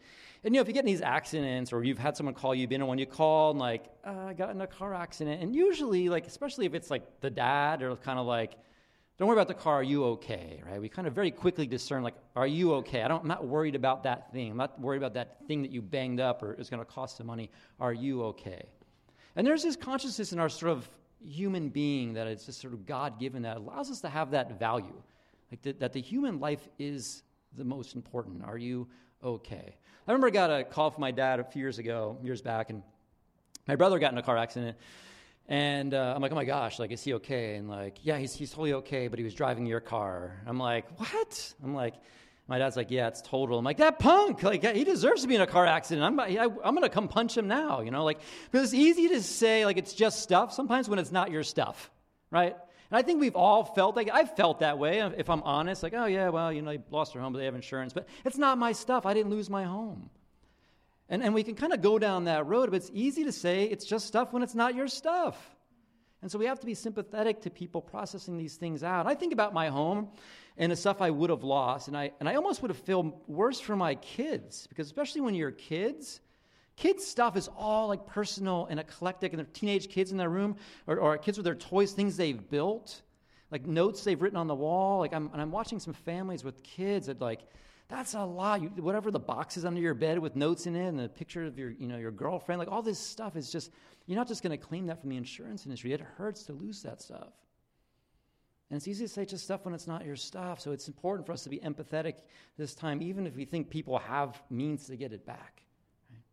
and, 0.44 0.56
you 0.56 0.58
know, 0.58 0.62
if 0.64 0.68
you 0.68 0.74
get 0.74 0.82
in 0.82 0.88
these 0.88 1.02
accidents 1.02 1.72
or 1.72 1.84
you've 1.84 2.00
had 2.00 2.18
someone 2.18 2.34
call 2.34 2.56
you, 2.56 2.68
been 2.68 2.82
in 2.82 2.88
one, 2.88 2.98
you 2.98 3.06
call 3.06 3.52
and 3.52 3.60
like, 3.60 3.86
uh, 4.06 4.26
I 4.30 4.34
got 4.34 4.50
in 4.50 4.60
a 4.60 4.68
car 4.68 4.96
accident. 4.96 5.44
And 5.44 5.56
usually, 5.56 6.10
like, 6.10 6.26
especially 6.26 6.66
if 6.66 6.74
it's 6.74 6.90
like 6.90 7.04
the 7.22 7.30
dad 7.30 7.84
or 7.84 7.96
kind 7.96 8.18
of 8.18 8.26
like, 8.26 8.56
don't 9.18 9.28
worry 9.28 9.38
about 9.38 9.48
the 9.48 9.54
car. 9.54 9.76
Are 9.76 9.84
you 9.84 10.06
okay? 10.06 10.62
Right? 10.68 10.82
We 10.82 10.90
kind 10.90 11.08
of 11.08 11.14
very 11.14 11.32
quickly 11.32 11.68
discern, 11.68 12.04
like, 12.04 12.16
are 12.36 12.48
you 12.48 12.74
okay? 12.76 13.04
I 13.04 13.08
don't, 13.08 13.22
I'm 13.22 13.28
not 13.28 13.46
worried 13.46 13.76
about 13.76 14.04
that 14.04 14.32
thing. 14.32 14.52
I'm 14.52 14.58
not 14.58 14.80
worried 14.80 14.98
about 14.98 15.14
that 15.14 15.46
thing 15.48 15.62
that 15.62 15.72
you 15.72 15.82
banged 15.82 16.20
up 16.20 16.42
or 16.42 16.54
is 16.54 16.70
going 16.70 16.80
to 16.80 16.86
cost 16.86 17.18
some 17.18 17.28
money. 17.28 17.52
Are 17.80 17.94
you 17.94 18.24
okay? 18.24 18.66
And 19.36 19.46
there's 19.46 19.64
this 19.64 19.76
consciousness 19.76 20.34
in 20.34 20.40
our 20.40 20.50
sort 20.50 20.72
of 20.72 20.90
human 21.26 21.70
being 21.70 22.14
that 22.14 22.28
it's 22.28 22.46
just 22.46 22.60
sort 22.60 22.74
of 22.74 22.86
God 22.86 23.20
given 23.20 23.44
that 23.44 23.58
allows 23.58 23.90
us 23.90 24.02
to 24.02 24.10
have 24.10 24.32
that 24.32 24.60
value, 24.60 25.02
like 25.52 25.62
the, 25.62 25.72
that 25.74 25.94
the 25.94 26.02
human 26.02 26.40
life 26.40 26.68
is 26.80 27.24
the 27.56 27.64
most 27.64 27.96
important. 27.96 28.44
Are 28.44 28.58
you 28.58 28.88
okay? 29.24 29.76
I 30.08 30.12
remember 30.12 30.28
I 30.28 30.32
got 30.32 30.50
a 30.50 30.64
call 30.64 30.92
from 30.92 31.02
my 31.02 31.12
dad 31.12 31.40
a 31.40 31.44
few 31.44 31.62
years 31.62 31.80
ago, 31.80 32.18
years 32.22 32.42
back, 32.42 32.70
and 32.70 32.84
my 33.68 33.76
brother 33.76 34.00
got 34.00 34.12
in 34.12 34.18
a 34.18 34.24
car 34.24 34.38
accident. 34.38 34.76
And 35.48 35.94
uh, 35.94 36.14
I'm 36.16 36.22
like, 36.22 36.32
oh 36.32 36.36
my 36.36 36.46
gosh, 36.46 36.80
like, 36.80 36.92
is 36.92 37.04
he 37.04 37.16
okay? 37.16 37.56
And 37.56 37.70
like, 37.70 37.98
yeah, 38.02 38.18
he's, 38.18 38.34
he's 38.34 38.52
totally 38.52 38.74
okay, 38.74 39.08
but 39.10 39.20
he 39.20 39.26
was 39.26 39.34
driving 39.34 39.66
your 39.66 39.82
car. 39.82 40.42
I'm 40.48 40.58
like, 40.58 40.86
what? 41.00 41.54
I'm 41.64 41.76
like, 41.76 41.96
my 42.48 42.58
dad's 42.58 42.76
like, 42.76 42.92
yeah, 42.92 43.08
it's 43.08 43.22
total. 43.22 43.58
I'm 43.58 43.66
like, 43.66 43.78
that 43.78 44.00
punk, 44.00 44.44
like, 44.44 44.64
he 44.64 44.84
deserves 44.84 45.22
to 45.22 45.28
be 45.28 45.36
in 45.36 45.42
a 45.42 45.48
car 45.48 45.66
accident. 45.66 46.06
I'm, 46.06 46.20
I, 46.20 46.48
I'm 46.64 46.76
going 46.76 46.82
to 46.82 46.90
come 46.90 47.08
punch 47.08 47.38
him 47.38 47.48
now, 47.48 47.82
you 47.82 47.92
know? 47.92 48.04
Like, 48.04 48.20
because 48.52 48.66
it's 48.66 48.74
easy 48.74 49.10
to 49.10 49.22
say, 49.22 49.66
like, 49.66 49.78
it's 49.78 49.94
just 49.94 50.22
stuff 50.22 50.54
sometimes 50.54 50.90
when 50.90 51.00
it's 51.00 51.12
not 51.12 51.32
your 51.32 51.44
stuff, 51.44 51.90
right? 52.32 52.56
And 52.92 52.98
I 52.98 53.02
think 53.02 53.22
we've 53.22 53.36
all 53.36 53.64
felt 53.64 53.96
like, 53.96 54.10
I've 54.12 54.36
felt 54.36 54.60
that 54.60 54.78
way, 54.78 55.00
if 55.18 55.30
I'm 55.30 55.42
honest. 55.44 55.84
Like, 55.84 55.94
oh, 55.96 56.06
yeah, 56.06 56.30
well, 56.30 56.52
you 56.52 56.62
know, 56.62 56.72
they 56.72 56.84
lost 56.92 57.14
their 57.14 57.22
home, 57.22 57.34
but 57.34 57.40
they 57.40 57.46
have 57.46 57.56
insurance. 57.56 57.94
But 57.94 58.08
it's 58.26 58.38
not 58.38 58.58
my 58.58 58.74
stuff. 58.74 59.06
I 59.06 59.14
didn't 59.14 59.32
lose 59.32 59.50
my 59.50 59.64
home. 59.64 60.10
And, 61.14 61.22
and 61.22 61.36
we 61.36 61.44
can 61.44 61.54
kind 61.54 61.74
of 61.74 61.82
go 61.84 62.00
down 62.00 62.24
that 62.24 62.48
road, 62.48 62.72
but 62.72 62.78
it's 62.78 62.90
easy 62.92 63.26
to 63.26 63.32
say 63.32 63.66
it's 63.66 63.86
just 63.86 64.08
stuff 64.08 64.34
when 64.34 64.42
it's 64.42 64.56
not 64.56 64.74
your 64.74 64.88
stuff. 64.88 65.38
And 66.24 66.32
so 66.32 66.40
we 66.40 66.48
have 66.48 66.60
to 66.62 66.66
be 66.66 66.74
sympathetic 66.74 67.42
to 67.42 67.52
people 67.52 67.84
processing 67.84 68.36
these 68.36 68.56
things 68.56 68.84
out. 68.84 69.06
I 69.06 69.14
think 69.14 69.32
about 69.32 69.54
my 69.54 69.70
home 69.70 70.08
and 70.58 70.72
the 70.72 70.76
stuff 70.76 71.04
I 71.04 71.12
would 71.12 71.30
have 71.30 71.44
lost, 71.44 71.88
and 71.88 71.96
I, 71.96 72.14
and 72.20 72.28
I 72.28 72.34
almost 72.34 72.64
would 72.64 72.72
have 72.72 72.80
felt 72.80 73.30
worse 73.30 73.60
for 73.60 73.76
my 73.76 73.94
kids, 73.94 74.66
because 74.66 74.88
especially 74.88 75.22
when 75.22 75.36
you're 75.36 75.52
kids, 75.52 76.20
kids' 76.78 77.06
stuff 77.06 77.38
is 77.38 77.48
all 77.56 77.90
like 77.90 78.08
personal 78.08 78.66
and 78.68 78.80
eclectic, 78.80 79.34
and 79.34 79.40
they're 79.40 79.46
teenage 79.54 79.90
kids 79.90 80.12
in 80.12 80.18
their 80.18 80.32
room, 80.32 80.56
or, 80.88 80.98
or 80.98 81.16
kids 81.20 81.38
with 81.38 81.46
their 81.46 81.54
toys, 81.54 81.92
things 81.92 82.18
they've 82.18 82.50
built, 82.50 83.04
like 83.52 83.68
notes 83.68 84.04
they've 84.04 84.20
written 84.20 84.40
on 84.40 84.48
the 84.48 84.56
wall. 84.56 84.98
Like 84.98 85.14
I'm, 85.14 85.30
and 85.32 85.40
I'm 85.40 85.52
watching 85.52 85.80
some 85.80 85.94
families 85.94 86.44
with 86.44 86.64
kids 86.64 87.06
that 87.06 87.22
like, 87.22 87.42
that's 87.90 88.14
a 88.14 88.24
lot. 88.24 88.62
You, 88.62 88.70
whatever 88.70 89.12
the 89.12 89.20
boxes 89.20 89.66
under 89.66 89.80
your 89.80 89.94
bed 89.94 90.20
with 90.20 90.36
notes 90.36 90.66
in 90.66 90.76
it 90.76 90.88
and 90.88 91.02
a 91.02 91.10
picture 91.10 91.46
of 91.46 91.58
your, 91.58 91.72
you 91.72 91.88
know, 91.88 91.98
your 91.98 92.12
girlfriend, 92.12 92.60
like 92.60 92.72
all 92.72 92.82
this 92.82 93.00
stuff 93.00 93.36
is 93.36 93.52
just, 93.52 93.72
you're 94.06 94.18
not 94.18 94.28
just 94.28 94.42
going 94.42 94.58
to 94.58 94.58
claim 94.58 94.88
that 94.88 95.02
from 95.02 95.10
the 95.10 95.18
insurance 95.18 95.66
industry. 95.66 95.94
It 95.94 96.02
hurts 96.02 96.44
to 96.44 96.54
lose 96.54 96.82
that 96.84 97.02
stuff. 97.02 97.34
And 98.70 98.78
it's 98.78 98.88
easy 98.88 99.06
to 99.06 99.10
say 99.10 99.26
just 99.26 99.44
stuff 99.44 99.66
when 99.66 99.74
it's 99.74 99.86
not 99.86 100.06
your 100.06 100.16
stuff. 100.16 100.60
So 100.60 100.72
it's 100.72 100.88
important 100.88 101.28
for 101.28 101.34
us 101.34 101.44
to 101.44 101.50
be 101.50 101.60
empathetic 101.60 102.16
this 102.58 102.74
time, 102.74 103.02
even 103.02 103.28
if 103.28 103.36
we 103.36 103.46
think 103.46 103.70
people 103.70 104.00
have 104.00 104.42
means 104.50 104.88
to 104.88 104.96
get 104.96 105.14
it 105.14 105.26
back. 105.26 105.62
Right? 106.10 106.24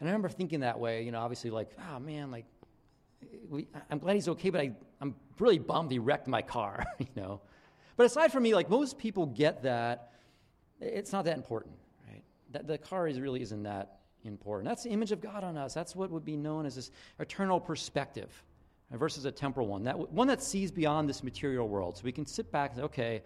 And 0.00 0.08
I 0.08 0.12
remember 0.12 0.30
thinking 0.30 0.60
that 0.60 0.78
way, 0.78 1.02
you 1.02 1.12
know, 1.12 1.20
obviously, 1.20 1.50
like, 1.50 1.76
oh 1.92 1.98
man, 1.98 2.30
like, 2.30 2.46
we, 3.50 3.68
I'm 3.90 3.98
glad 3.98 4.14
he's 4.14 4.28
okay, 4.28 4.50
but 4.50 4.60
I, 4.60 4.72
I'm 5.00 5.14
really 5.38 5.58
bummed 5.58 5.90
he 5.90 5.98
wrecked 5.98 6.26
my 6.26 6.42
car, 6.42 6.86
you 6.98 7.06
know. 7.16 7.42
But 7.96 8.06
aside 8.06 8.32
from 8.32 8.42
me, 8.42 8.54
like, 8.54 8.70
most 8.70 8.96
people 8.96 9.26
get 9.26 9.62
that 9.64 10.12
it's 10.80 11.12
not 11.12 11.24
that 11.24 11.36
important, 11.36 11.74
right? 12.08 12.22
That, 12.52 12.66
the 12.66 12.78
car 12.78 13.08
is, 13.08 13.20
really 13.20 13.42
isn't 13.42 13.62
that 13.62 14.00
important. 14.24 14.68
That's 14.68 14.82
the 14.82 14.90
image 14.90 15.12
of 15.12 15.20
God 15.20 15.44
on 15.44 15.56
us. 15.56 15.74
That's 15.74 15.94
what 15.96 16.10
would 16.10 16.24
be 16.24 16.36
known 16.36 16.66
as 16.66 16.74
this 16.76 16.90
eternal 17.18 17.60
perspective 17.60 18.30
versus 18.92 19.24
a 19.24 19.32
temporal 19.32 19.66
one, 19.66 19.82
that 19.84 19.98
one 20.12 20.28
that 20.28 20.42
sees 20.42 20.70
beyond 20.70 21.08
this 21.08 21.24
material 21.24 21.68
world. 21.68 21.96
So 21.96 22.04
we 22.04 22.12
can 22.12 22.26
sit 22.26 22.52
back 22.52 22.70
and 22.70 22.78
say, 22.78 22.84
okay, 22.84 23.22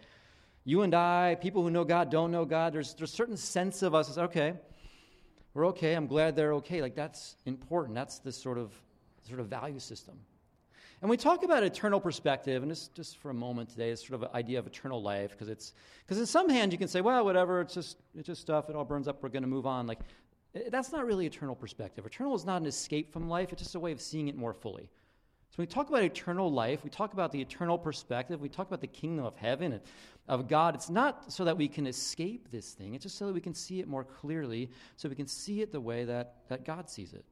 you 0.64 0.82
and 0.82 0.94
I, 0.94 1.36
people 1.40 1.62
who 1.62 1.70
know 1.70 1.84
God, 1.84 2.10
don't 2.10 2.30
know 2.30 2.44
God, 2.44 2.72
there's, 2.72 2.94
there's 2.94 3.12
certain 3.12 3.36
sense 3.36 3.82
of 3.82 3.94
us 3.94 4.08
as, 4.08 4.18
okay, 4.18 4.54
we're 5.52 5.66
okay, 5.68 5.94
I'm 5.94 6.06
glad 6.06 6.36
they're 6.36 6.54
okay. 6.54 6.80
Like 6.80 6.94
that's 6.94 7.36
important. 7.44 7.94
That's 7.94 8.18
the 8.20 8.32
sort 8.32 8.56
of 8.56 8.72
sort 9.26 9.40
of 9.40 9.48
value 9.48 9.78
system. 9.78 10.18
And 11.02 11.08
we 11.08 11.16
talk 11.16 11.44
about 11.44 11.62
eternal 11.62 11.98
perspective, 11.98 12.62
and 12.62 12.70
just, 12.70 12.94
just 12.94 13.16
for 13.16 13.30
a 13.30 13.34
moment 13.34 13.70
today, 13.70 13.88
it's 13.90 14.06
sort 14.06 14.22
of 14.22 14.22
an 14.24 14.28
idea 14.34 14.58
of 14.58 14.66
eternal 14.66 15.00
life, 15.00 15.30
because 15.30 15.48
it's 15.48 15.72
because 16.04 16.18
in 16.18 16.26
some 16.26 16.50
hand 16.50 16.72
you 16.72 16.78
can 16.78 16.88
say, 16.88 17.00
well, 17.00 17.24
whatever, 17.24 17.62
it's 17.62 17.72
just 17.72 17.96
it's 18.14 18.26
just 18.26 18.42
stuff, 18.42 18.68
it 18.68 18.76
all 18.76 18.84
burns 18.84 19.08
up, 19.08 19.22
we're 19.22 19.30
going 19.30 19.42
to 19.42 19.48
move 19.48 19.66
on. 19.66 19.86
Like 19.86 20.00
eh, 20.54 20.64
that's 20.70 20.92
not 20.92 21.06
really 21.06 21.24
eternal 21.24 21.54
perspective. 21.54 22.04
Eternal 22.04 22.34
is 22.34 22.44
not 22.44 22.60
an 22.60 22.66
escape 22.66 23.14
from 23.14 23.30
life; 23.30 23.50
it's 23.50 23.62
just 23.62 23.74
a 23.74 23.80
way 23.80 23.92
of 23.92 24.00
seeing 24.00 24.28
it 24.28 24.36
more 24.36 24.52
fully. 24.52 24.90
So 25.48 25.56
when 25.56 25.66
we 25.66 25.72
talk 25.72 25.88
about 25.88 26.02
eternal 26.02 26.52
life, 26.52 26.84
we 26.84 26.90
talk 26.90 27.14
about 27.14 27.32
the 27.32 27.40
eternal 27.40 27.78
perspective, 27.78 28.40
we 28.42 28.50
talk 28.50 28.66
about 28.66 28.82
the 28.82 28.86
kingdom 28.86 29.24
of 29.24 29.34
heaven 29.36 29.72
and 29.72 29.82
of 30.28 30.48
God. 30.48 30.74
It's 30.74 30.90
not 30.90 31.32
so 31.32 31.44
that 31.46 31.56
we 31.56 31.66
can 31.66 31.86
escape 31.86 32.50
this 32.50 32.72
thing; 32.72 32.94
it's 32.94 33.04
just 33.04 33.16
so 33.16 33.26
that 33.26 33.32
we 33.32 33.40
can 33.40 33.54
see 33.54 33.80
it 33.80 33.88
more 33.88 34.04
clearly, 34.04 34.70
so 34.96 35.08
we 35.08 35.14
can 35.14 35.26
see 35.26 35.62
it 35.62 35.72
the 35.72 35.80
way 35.80 36.04
that, 36.04 36.34
that 36.48 36.66
God 36.66 36.90
sees 36.90 37.14
it 37.14 37.24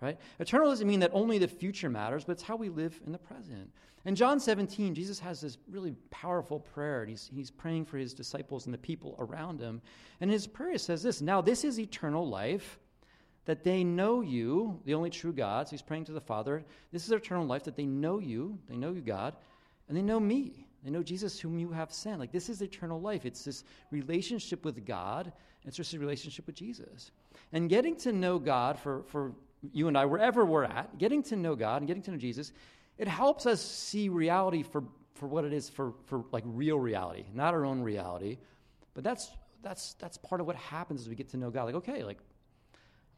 right? 0.00 0.18
Eternal 0.38 0.68
doesn't 0.68 0.86
mean 0.86 1.00
that 1.00 1.10
only 1.12 1.38
the 1.38 1.48
future 1.48 1.88
matters, 1.88 2.24
but 2.24 2.32
it's 2.32 2.42
how 2.42 2.56
we 2.56 2.68
live 2.68 3.00
in 3.06 3.12
the 3.12 3.18
present. 3.18 3.70
In 4.04 4.14
John 4.14 4.38
17, 4.38 4.94
Jesus 4.94 5.18
has 5.18 5.40
this 5.40 5.58
really 5.68 5.92
powerful 6.10 6.60
prayer. 6.60 7.04
He's, 7.04 7.28
he's 7.34 7.50
praying 7.50 7.86
for 7.86 7.98
his 7.98 8.14
disciples 8.14 8.66
and 8.66 8.72
the 8.72 8.78
people 8.78 9.16
around 9.18 9.58
him. 9.58 9.82
And 10.20 10.30
his 10.30 10.46
prayer 10.46 10.78
says 10.78 11.02
this 11.02 11.20
Now, 11.20 11.40
this 11.40 11.64
is 11.64 11.80
eternal 11.80 12.28
life, 12.28 12.78
that 13.46 13.64
they 13.64 13.82
know 13.82 14.20
you, 14.20 14.80
the 14.84 14.94
only 14.94 15.10
true 15.10 15.32
God. 15.32 15.66
So 15.66 15.72
he's 15.72 15.82
praying 15.82 16.04
to 16.04 16.12
the 16.12 16.20
Father. 16.20 16.64
This 16.92 17.04
is 17.04 17.10
eternal 17.10 17.46
life, 17.46 17.64
that 17.64 17.76
they 17.76 17.86
know 17.86 18.20
you, 18.20 18.58
they 18.68 18.76
know 18.76 18.92
you, 18.92 19.00
God, 19.00 19.34
and 19.88 19.96
they 19.96 20.02
know 20.02 20.20
me. 20.20 20.66
They 20.84 20.90
know 20.90 21.02
Jesus, 21.02 21.40
whom 21.40 21.58
you 21.58 21.72
have 21.72 21.92
sent. 21.92 22.20
Like, 22.20 22.30
this 22.30 22.48
is 22.48 22.62
eternal 22.62 23.00
life. 23.00 23.26
It's 23.26 23.44
this 23.44 23.64
relationship 23.90 24.64
with 24.64 24.86
God, 24.86 25.26
and 25.26 25.66
it's 25.66 25.76
just 25.76 25.94
a 25.94 25.98
relationship 25.98 26.46
with 26.46 26.54
Jesus. 26.54 27.10
And 27.52 27.68
getting 27.68 27.96
to 27.96 28.12
know 28.12 28.38
God 28.38 28.78
for, 28.78 29.02
for 29.08 29.32
you 29.72 29.88
and 29.88 29.96
I, 29.96 30.06
wherever 30.06 30.44
we're 30.44 30.64
at, 30.64 30.98
getting 30.98 31.22
to 31.24 31.36
know 31.36 31.56
God 31.56 31.82
and 31.82 31.86
getting 31.86 32.02
to 32.04 32.10
know 32.12 32.16
Jesus, 32.16 32.52
it 32.98 33.08
helps 33.08 33.46
us 33.46 33.60
see 33.60 34.08
reality 34.08 34.62
for, 34.62 34.84
for 35.14 35.26
what 35.26 35.44
it 35.44 35.52
is, 35.52 35.68
for, 35.68 35.92
for 36.06 36.24
like 36.32 36.44
real 36.46 36.78
reality, 36.78 37.24
not 37.34 37.54
our 37.54 37.64
own 37.64 37.82
reality. 37.82 38.38
But 38.94 39.04
that's, 39.04 39.30
that's, 39.62 39.94
that's 39.94 40.16
part 40.18 40.40
of 40.40 40.46
what 40.46 40.56
happens 40.56 41.02
as 41.02 41.08
we 41.08 41.14
get 41.14 41.28
to 41.30 41.36
know 41.36 41.50
God. 41.50 41.64
Like, 41.64 41.74
okay, 41.76 42.02
like, 42.02 42.18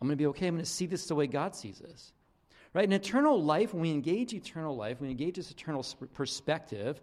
I'm 0.00 0.08
going 0.08 0.16
to 0.16 0.22
be 0.22 0.26
okay. 0.26 0.46
I'm 0.46 0.54
going 0.54 0.64
to 0.64 0.70
see 0.70 0.86
this 0.86 1.06
the 1.06 1.14
way 1.14 1.26
God 1.26 1.54
sees 1.54 1.78
this. 1.78 2.12
Right? 2.74 2.84
In 2.84 2.92
eternal 2.92 3.42
life, 3.42 3.72
when 3.72 3.82
we 3.82 3.90
engage 3.90 4.34
eternal 4.34 4.76
life, 4.76 5.00
when 5.00 5.08
we 5.08 5.12
engage 5.12 5.36
this 5.36 5.50
eternal 5.50 5.84
perspective, 6.14 7.00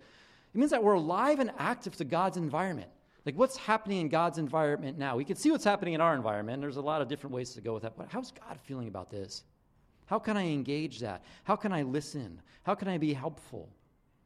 it 0.53 0.57
means 0.57 0.71
that 0.71 0.83
we're 0.83 0.93
alive 0.93 1.39
and 1.39 1.51
active 1.57 1.95
to 1.97 2.05
God's 2.05 2.37
environment. 2.37 2.89
Like, 3.25 3.35
what's 3.37 3.57
happening 3.57 4.01
in 4.01 4.09
God's 4.09 4.37
environment 4.37 4.97
now? 4.97 5.15
We 5.15 5.25
can 5.25 5.35
see 5.35 5.49
what's 5.49 5.63
happening 5.63 5.95
in 5.95 6.01
our 6.01 6.13
environment. 6.13 6.61
There's 6.61 6.77
a 6.77 6.81
lot 6.81 7.01
of 7.01 7.07
different 7.07 7.35
ways 7.35 7.53
to 7.53 7.61
go 7.61 7.73
with 7.73 7.83
that. 7.83 7.97
But 7.97 8.07
how's 8.09 8.31
God 8.31 8.59
feeling 8.63 8.87
about 8.87 9.09
this? 9.09 9.43
How 10.05 10.19
can 10.19 10.37
I 10.37 10.43
engage 10.43 10.99
that? 10.99 11.23
How 11.43 11.55
can 11.55 11.73
I 11.73 11.81
listen? 11.81 12.39
How 12.63 12.75
can 12.75 12.87
I 12.87 12.99
be 12.99 13.13
helpful? 13.13 13.69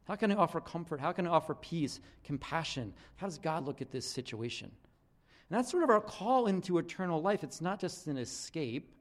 How 0.05 0.15
can 0.15 0.31
I 0.31 0.35
offer 0.35 0.59
comfort? 0.59 0.99
How 0.99 1.13
can 1.13 1.27
I 1.27 1.29
offer 1.29 1.53
peace, 1.55 2.01
compassion? 2.23 2.93
How 3.15 3.27
does 3.27 3.37
God 3.37 3.65
look 3.65 3.81
at 3.81 3.91
this 3.91 4.05
situation? 4.05 4.69
And 5.49 5.57
that's 5.57 5.71
sort 5.71 5.83
of 5.83 5.89
our 5.89 6.01
call 6.01 6.47
into 6.47 6.77
eternal 6.77 7.21
life. 7.21 7.43
It's 7.43 7.61
not 7.61 7.79
just 7.79 8.07
an 8.07 8.17
escape, 8.17 8.91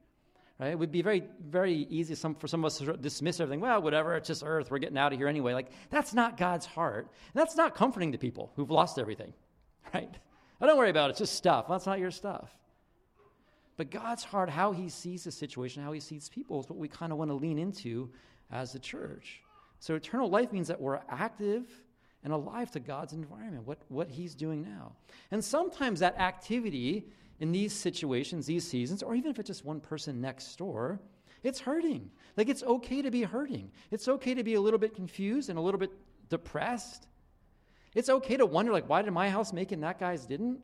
right? 0.59 0.71
It 0.71 0.79
would 0.79 0.91
be 0.91 1.01
very, 1.01 1.23
very 1.45 1.87
easy 1.89 2.15
some, 2.15 2.35
for 2.35 2.47
some 2.47 2.61
of 2.61 2.67
us 2.67 2.77
to 2.77 2.95
dismiss 2.95 3.39
everything. 3.39 3.59
Well, 3.59 3.81
whatever, 3.81 4.15
it's 4.15 4.27
just 4.27 4.43
earth. 4.45 4.71
We're 4.71 4.79
getting 4.79 4.97
out 4.97 5.11
of 5.11 5.19
here 5.19 5.27
anyway. 5.27 5.53
Like, 5.53 5.71
that's 5.89 6.13
not 6.13 6.37
God's 6.37 6.65
heart. 6.65 7.07
And 7.33 7.41
that's 7.41 7.57
not 7.57 7.75
comforting 7.75 8.13
to 8.13 8.17
people 8.17 8.51
who've 8.55 8.71
lost 8.71 8.97
everything, 8.97 9.33
right? 9.93 10.13
Oh, 10.61 10.67
don't 10.67 10.77
worry 10.77 10.89
about 10.89 11.09
it. 11.09 11.11
It's 11.11 11.19
just 11.19 11.35
stuff. 11.35 11.67
That's 11.69 11.85
not 11.85 11.99
your 11.99 12.11
stuff. 12.11 12.51
But 13.77 13.91
God's 13.91 14.23
heart, 14.23 14.49
how 14.49 14.73
he 14.73 14.89
sees 14.89 15.23
the 15.23 15.31
situation, 15.31 15.81
how 15.83 15.93
he 15.93 16.01
sees 16.01 16.27
people, 16.27 16.59
is 16.59 16.69
what 16.69 16.77
we 16.77 16.89
kind 16.89 17.11
of 17.13 17.17
want 17.17 17.31
to 17.31 17.35
lean 17.35 17.57
into 17.57 18.09
as 18.51 18.73
the 18.73 18.79
church. 18.79 19.41
So 19.79 19.95
eternal 19.95 20.29
life 20.29 20.51
means 20.51 20.67
that 20.67 20.81
we're 20.81 20.99
active 21.07 21.63
and 22.23 22.33
alive 22.33 22.69
to 22.71 22.81
God's 22.81 23.13
environment, 23.13 23.65
what, 23.65 23.79
what 23.87 24.09
he's 24.09 24.35
doing 24.35 24.61
now. 24.61 24.91
And 25.31 25.43
sometimes 25.43 26.01
that 26.01 26.19
activity 26.19 27.05
in 27.39 27.53
these 27.53 27.71
situations, 27.71 28.45
these 28.45 28.67
seasons, 28.67 29.01
or 29.01 29.15
even 29.15 29.31
if 29.31 29.39
it's 29.39 29.47
just 29.47 29.63
one 29.63 29.79
person 29.79 30.19
next 30.19 30.57
door, 30.57 30.99
it's 31.43 31.59
hurting. 31.59 32.11
Like 32.35 32.49
it's 32.49 32.63
okay 32.63 33.01
to 33.01 33.11
be 33.11 33.23
hurting. 33.23 33.71
It's 33.91 34.09
okay 34.09 34.33
to 34.33 34.43
be 34.43 34.55
a 34.55 34.61
little 34.61 34.79
bit 34.79 34.93
confused 34.93 35.49
and 35.49 35.57
a 35.57 35.61
little 35.61 35.79
bit 35.79 35.91
depressed. 36.29 37.07
It's 37.95 38.09
okay 38.09 38.37
to 38.37 38.45
wonder, 38.45 38.71
like, 38.71 38.87
why 38.87 39.01
did 39.01 39.11
my 39.11 39.29
house 39.29 39.51
make 39.51 39.71
it 39.71 39.75
and 39.75 39.83
that 39.83 39.99
guy's 39.99 40.25
didn't? 40.25 40.59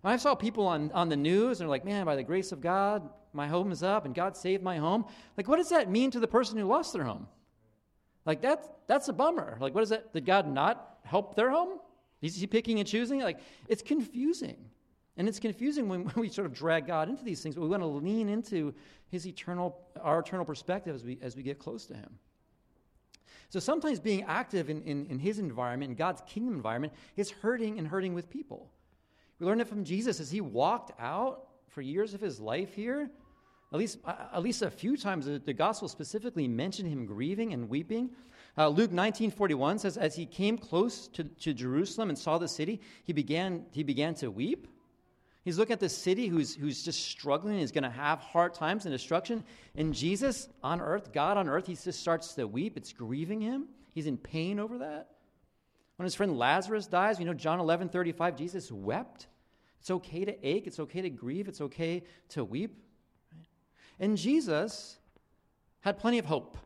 When 0.00 0.14
I 0.14 0.16
saw 0.16 0.34
people 0.34 0.66
on, 0.66 0.90
on 0.92 1.08
the 1.08 1.16
news 1.16 1.60
and 1.60 1.66
they're 1.66 1.70
like, 1.70 1.84
man, 1.84 2.06
by 2.06 2.16
the 2.16 2.22
grace 2.22 2.52
of 2.52 2.60
God, 2.60 3.08
my 3.32 3.46
home 3.46 3.70
is 3.70 3.82
up 3.82 4.04
and 4.04 4.14
God 4.14 4.36
saved 4.36 4.62
my 4.62 4.78
home. 4.78 5.04
Like, 5.36 5.46
what 5.46 5.56
does 5.56 5.68
that 5.68 5.90
mean 5.90 6.10
to 6.12 6.20
the 6.20 6.26
person 6.26 6.58
who 6.58 6.64
lost 6.64 6.92
their 6.92 7.04
home? 7.04 7.28
Like, 8.24 8.40
that's, 8.40 8.68
that's 8.86 9.08
a 9.08 9.12
bummer. 9.12 9.58
Like, 9.60 9.74
what 9.74 9.82
is 9.82 9.90
that? 9.90 10.12
Did 10.12 10.24
God 10.24 10.48
not 10.48 10.98
help 11.04 11.34
their 11.34 11.50
home? 11.50 11.78
Is 12.22 12.36
he 12.36 12.46
picking 12.46 12.78
and 12.78 12.88
choosing? 12.88 13.20
Like, 13.20 13.40
it's 13.68 13.82
confusing. 13.82 14.56
And 15.16 15.28
it's 15.28 15.38
confusing 15.38 15.88
when, 15.88 16.04
when 16.04 16.14
we 16.16 16.28
sort 16.28 16.46
of 16.46 16.54
drag 16.54 16.86
God 16.86 17.08
into 17.08 17.24
these 17.24 17.42
things, 17.42 17.54
but 17.54 17.62
we 17.62 17.68
want 17.68 17.82
to 17.82 17.86
lean 17.86 18.28
into 18.28 18.74
his 19.08 19.26
eternal, 19.26 19.78
our 20.00 20.20
eternal 20.20 20.44
perspective 20.44 20.94
as 20.94 21.04
we, 21.04 21.18
as 21.22 21.36
we 21.36 21.42
get 21.42 21.58
close 21.58 21.86
to 21.86 21.94
him. 21.94 22.18
So 23.48 23.60
sometimes 23.60 24.00
being 24.00 24.22
active 24.24 24.70
in, 24.70 24.82
in, 24.82 25.06
in 25.06 25.18
his 25.18 25.38
environment, 25.38 25.90
in 25.90 25.96
God's 25.96 26.22
kingdom 26.26 26.54
environment, 26.54 26.92
is 27.16 27.30
hurting 27.30 27.78
and 27.78 27.86
hurting 27.86 28.14
with 28.14 28.30
people. 28.30 28.70
We 29.38 29.46
learn 29.46 29.60
it 29.60 29.68
from 29.68 29.84
Jesus 29.84 30.20
as 30.20 30.30
he 30.30 30.40
walked 30.40 30.92
out 31.00 31.48
for 31.68 31.82
years 31.82 32.14
of 32.14 32.20
his 32.20 32.40
life 32.40 32.74
here. 32.74 33.10
At 33.72 33.78
least, 33.78 33.98
uh, 34.04 34.14
at 34.32 34.42
least 34.42 34.62
a 34.62 34.70
few 34.70 34.96
times, 34.96 35.26
the, 35.26 35.38
the 35.38 35.52
gospel 35.52 35.88
specifically 35.88 36.48
mentioned 36.48 36.88
him 36.88 37.06
grieving 37.06 37.52
and 37.52 37.68
weeping. 37.68 38.10
Uh, 38.58 38.68
Luke 38.68 38.90
19:41 38.90 39.78
says, 39.78 39.96
as 39.96 40.16
he 40.16 40.26
came 40.26 40.58
close 40.58 41.06
to, 41.08 41.24
to 41.24 41.54
Jerusalem 41.54 42.08
and 42.08 42.18
saw 42.18 42.36
the 42.36 42.48
city, 42.48 42.80
he 43.04 43.12
began, 43.12 43.64
he 43.70 43.82
began 43.82 44.14
to 44.14 44.30
weep. 44.30 44.66
He's 45.42 45.58
looking 45.58 45.72
at 45.72 45.80
the 45.80 45.88
city 45.88 46.26
who's, 46.26 46.54
who's 46.54 46.82
just 46.82 47.02
struggling, 47.06 47.58
is 47.58 47.72
going 47.72 47.84
to 47.84 47.90
have 47.90 48.18
hard 48.20 48.52
times 48.52 48.84
and 48.84 48.92
destruction. 48.92 49.42
And 49.74 49.94
Jesus 49.94 50.48
on 50.62 50.80
earth, 50.80 51.12
God 51.12 51.38
on 51.38 51.48
earth, 51.48 51.66
he 51.66 51.74
just 51.74 52.00
starts 52.00 52.34
to 52.34 52.46
weep. 52.46 52.76
It's 52.76 52.92
grieving 52.92 53.40
him. 53.40 53.68
He's 53.94 54.06
in 54.06 54.18
pain 54.18 54.60
over 54.60 54.78
that. 54.78 55.08
When 55.96 56.04
his 56.04 56.14
friend 56.14 56.38
Lazarus 56.38 56.86
dies, 56.86 57.18
you 57.18 57.24
know, 57.24 57.34
John 57.34 57.58
11, 57.58 57.88
35, 57.88 58.36
Jesus 58.36 58.70
wept. 58.70 59.28
It's 59.80 59.90
okay 59.90 60.24
to 60.26 60.46
ache. 60.46 60.66
It's 60.66 60.78
okay 60.80 61.00
to 61.02 61.10
grieve. 61.10 61.48
It's 61.48 61.60
okay 61.62 62.02
to 62.30 62.44
weep. 62.44 62.76
And 63.98 64.16
Jesus 64.16 64.98
had 65.80 65.98
plenty 65.98 66.18
of 66.18 66.26
hope. 66.26 66.58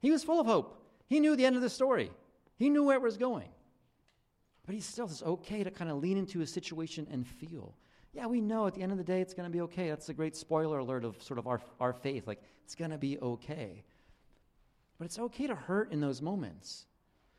He 0.00 0.10
was 0.10 0.24
full 0.24 0.40
of 0.40 0.46
hope. 0.46 0.80
He 1.06 1.20
knew 1.20 1.34
the 1.34 1.44
end 1.44 1.56
of 1.56 1.62
the 1.62 1.70
story, 1.70 2.10
he 2.56 2.70
knew 2.70 2.84
where 2.84 2.96
it 2.96 3.02
was 3.02 3.16
going. 3.16 3.48
But 4.70 4.76
he 4.76 4.82
still 4.82 5.08
says, 5.08 5.24
okay 5.24 5.64
to 5.64 5.70
kind 5.72 5.90
of 5.90 5.96
lean 5.96 6.16
into 6.16 6.42
a 6.42 6.46
situation 6.46 7.04
and 7.10 7.26
feel. 7.26 7.74
Yeah, 8.12 8.26
we 8.26 8.40
know 8.40 8.68
at 8.68 8.74
the 8.74 8.82
end 8.82 8.92
of 8.92 8.98
the 8.98 9.02
day 9.02 9.20
it's 9.20 9.34
going 9.34 9.48
to 9.48 9.52
be 9.52 9.62
okay. 9.62 9.88
That's 9.88 10.08
a 10.10 10.14
great 10.14 10.36
spoiler 10.36 10.78
alert 10.78 11.04
of 11.04 11.20
sort 11.20 11.40
of 11.40 11.48
our, 11.48 11.60
our 11.80 11.92
faith. 11.92 12.28
Like, 12.28 12.40
it's 12.62 12.76
going 12.76 12.92
to 12.92 12.96
be 12.96 13.18
okay. 13.18 13.82
But 14.96 15.06
it's 15.06 15.18
okay 15.18 15.48
to 15.48 15.56
hurt 15.56 15.90
in 15.90 16.00
those 16.00 16.22
moments 16.22 16.86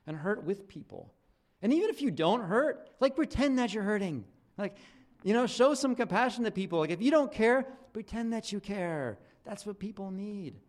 and 0.05 0.17
hurt 0.17 0.43
with 0.43 0.67
people. 0.67 1.13
And 1.61 1.71
even 1.71 1.89
if 1.89 2.01
you 2.01 2.11
don't 2.11 2.43
hurt, 2.43 2.89
like 3.00 3.15
pretend 3.15 3.59
that 3.59 3.73
you're 3.73 3.85
hurting. 3.85 4.25
Like, 4.57 4.75
you 5.23 5.33
know, 5.33 5.47
show 5.47 5.73
some 5.73 5.95
compassion 5.95 6.43
to 6.43 6.51
people. 6.51 6.79
Like, 6.79 6.89
if 6.89 7.01
you 7.01 7.11
don't 7.11 7.31
care, 7.31 7.65
pretend 7.93 8.33
that 8.33 8.51
you 8.51 8.59
care. 8.59 9.19
That's 9.45 9.65
what 9.65 9.79
people 9.79 10.11
need. 10.11 10.59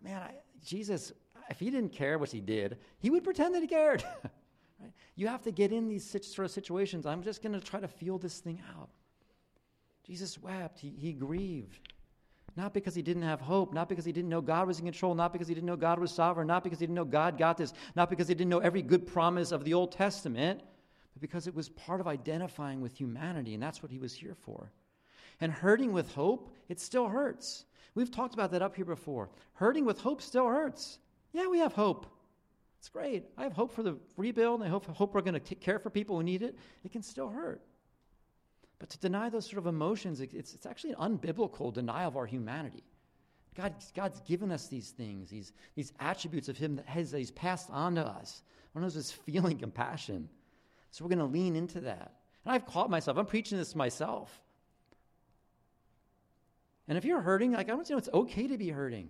Man, 0.00 0.22
I, 0.22 0.30
Jesus, 0.64 1.12
if 1.50 1.58
he 1.58 1.70
didn't 1.70 1.92
care, 1.92 2.18
which 2.18 2.30
he 2.30 2.40
did, 2.40 2.78
he 3.00 3.10
would 3.10 3.24
pretend 3.24 3.56
that 3.56 3.62
he 3.62 3.66
cared. 3.66 4.04
right? 4.84 4.92
You 5.16 5.28
have 5.28 5.42
to 5.42 5.50
get 5.50 5.72
in 5.72 5.88
these 5.88 6.08
sort 6.08 6.44
of 6.44 6.50
situations. 6.50 7.06
I'm 7.06 7.22
just 7.22 7.42
going 7.42 7.58
to 7.58 7.60
try 7.60 7.80
to 7.80 7.88
feel 7.88 8.18
this 8.18 8.38
thing 8.38 8.60
out. 8.76 8.90
Jesus 10.06 10.38
wept, 10.38 10.78
he, 10.78 10.90
he 10.98 11.12
grieved. 11.12 11.78
Not 12.56 12.72
because 12.72 12.94
he 12.94 13.02
didn't 13.02 13.22
have 13.22 13.40
hope, 13.40 13.72
not 13.72 13.88
because 13.88 14.04
he 14.04 14.12
didn't 14.12 14.28
know 14.28 14.40
God 14.40 14.68
was 14.68 14.78
in 14.78 14.84
control, 14.84 15.14
not 15.14 15.32
because 15.32 15.48
he 15.48 15.54
didn't 15.54 15.66
know 15.66 15.76
God 15.76 15.98
was 15.98 16.12
sovereign, 16.12 16.46
not 16.46 16.62
because 16.62 16.78
he 16.78 16.86
didn't 16.86 16.94
know 16.94 17.04
God 17.04 17.36
got 17.36 17.56
this, 17.56 17.72
not 17.96 18.10
because 18.10 18.28
he 18.28 18.34
didn't 18.34 18.50
know 18.50 18.60
every 18.60 18.82
good 18.82 19.06
promise 19.06 19.50
of 19.50 19.64
the 19.64 19.74
Old 19.74 19.90
Testament, 19.90 20.60
but 21.14 21.20
because 21.20 21.48
it 21.48 21.54
was 21.54 21.70
part 21.70 22.00
of 22.00 22.06
identifying 22.06 22.80
with 22.80 22.96
humanity, 22.96 23.54
and 23.54 23.62
that's 23.62 23.82
what 23.82 23.90
he 23.90 23.98
was 23.98 24.14
here 24.14 24.36
for. 24.36 24.70
And 25.40 25.50
hurting 25.50 25.92
with 25.92 26.14
hope, 26.14 26.54
it 26.68 26.78
still 26.78 27.08
hurts. 27.08 27.64
We've 27.96 28.10
talked 28.10 28.34
about 28.34 28.52
that 28.52 28.62
up 28.62 28.76
here 28.76 28.84
before. 28.84 29.30
Hurting 29.54 29.84
with 29.84 30.00
hope 30.00 30.22
still 30.22 30.46
hurts. 30.46 30.98
Yeah, 31.32 31.48
we 31.48 31.58
have 31.58 31.72
hope. 31.72 32.06
It's 32.84 32.90
great. 32.90 33.24
I 33.38 33.44
have 33.44 33.54
hope 33.54 33.72
for 33.72 33.82
the 33.82 33.96
rebuild, 34.18 34.60
and 34.60 34.68
I 34.68 34.70
hope, 34.70 34.84
hope 34.84 35.14
we're 35.14 35.22
going 35.22 35.40
to 35.40 35.54
care 35.54 35.78
for 35.78 35.88
people 35.88 36.18
who 36.18 36.22
need 36.22 36.42
it. 36.42 36.54
It 36.84 36.92
can 36.92 37.02
still 37.02 37.30
hurt. 37.30 37.62
But 38.78 38.90
to 38.90 38.98
deny 38.98 39.30
those 39.30 39.46
sort 39.46 39.56
of 39.56 39.66
emotions, 39.66 40.20
it's, 40.20 40.52
it's 40.52 40.66
actually 40.66 40.92
an 40.92 41.18
unbiblical 41.18 41.72
denial 41.72 42.08
of 42.08 42.18
our 42.18 42.26
humanity. 42.26 42.84
God, 43.56 43.72
God's 43.96 44.20
given 44.20 44.52
us 44.52 44.66
these 44.66 44.90
things, 44.90 45.30
these, 45.30 45.54
these 45.74 45.94
attributes 45.98 46.50
of 46.50 46.58
Him 46.58 46.76
that, 46.76 46.84
has, 46.84 47.10
that 47.12 47.20
He's 47.20 47.30
passed 47.30 47.70
on 47.70 47.94
to 47.94 48.06
us. 48.06 48.42
One 48.72 48.84
of 48.84 48.92
those 48.92 49.02
is 49.02 49.12
feeling 49.12 49.56
compassion. 49.60 50.28
So 50.90 51.06
we're 51.06 51.16
going 51.16 51.20
to 51.20 51.24
lean 51.24 51.56
into 51.56 51.80
that. 51.80 52.12
And 52.44 52.52
I've 52.52 52.66
caught 52.66 52.90
myself, 52.90 53.16
I'm 53.16 53.24
preaching 53.24 53.56
this 53.56 53.72
to 53.72 53.78
myself. 53.78 54.42
And 56.86 56.98
if 56.98 57.06
you're 57.06 57.22
hurting, 57.22 57.52
like 57.52 57.70
I 57.70 57.74
want 57.76 57.88
you 57.88 57.88
to 57.88 57.92
know 57.94 57.98
it's 57.98 58.10
okay 58.12 58.46
to 58.46 58.58
be 58.58 58.68
hurting. 58.68 59.08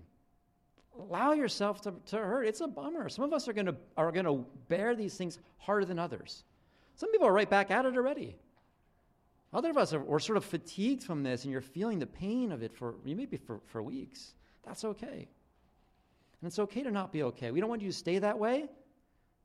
Allow 0.99 1.33
yourself 1.33 1.81
to, 1.83 1.95
to 2.07 2.17
hurt. 2.17 2.45
It's 2.45 2.61
a 2.61 2.69
bummer. 2.69 3.09
Some 3.09 3.25
of 3.25 3.33
us 3.33 3.49
are 3.49 3.53
going 3.53 3.67
to 3.67 3.77
are 3.97 4.13
to 4.13 4.45
bear 4.69 4.95
these 4.95 5.17
things 5.17 5.39
harder 5.59 5.85
than 5.85 5.99
others. 5.99 6.45
Some 6.97 7.11
people 7.11 7.27
are 7.27 7.33
right 7.33 7.51
back 7.51 7.71
at 7.71 7.85
it 7.85 7.97
already. 7.97 8.37
Other 9.53 9.71
of 9.71 9.77
us 9.77 9.93
are 9.93 10.01
we're 10.01 10.19
sort 10.19 10.37
of 10.37 10.45
fatigued 10.45 11.03
from 11.03 11.23
this, 11.23 11.45
and 11.45 11.53
you're 11.53 11.61
feeling 11.61 11.99
the 11.99 12.07
pain 12.07 12.53
of 12.53 12.63
it 12.63 12.73
for 12.73 12.95
maybe 13.05 13.37
for, 13.37 13.61
for 13.67 13.83
weeks. 13.83 14.35
That's 14.65 14.85
okay. 14.85 15.29
And 16.41 16.49
it's 16.49 16.59
okay 16.59 16.83
to 16.83 16.91
not 16.91 17.13
be 17.13 17.23
okay. 17.25 17.51
We 17.51 17.61
don't 17.61 17.71
want 17.71 17.83
you 17.83 17.89
to 17.89 17.97
stay 17.97 18.19
that 18.19 18.39
way. 18.39 18.67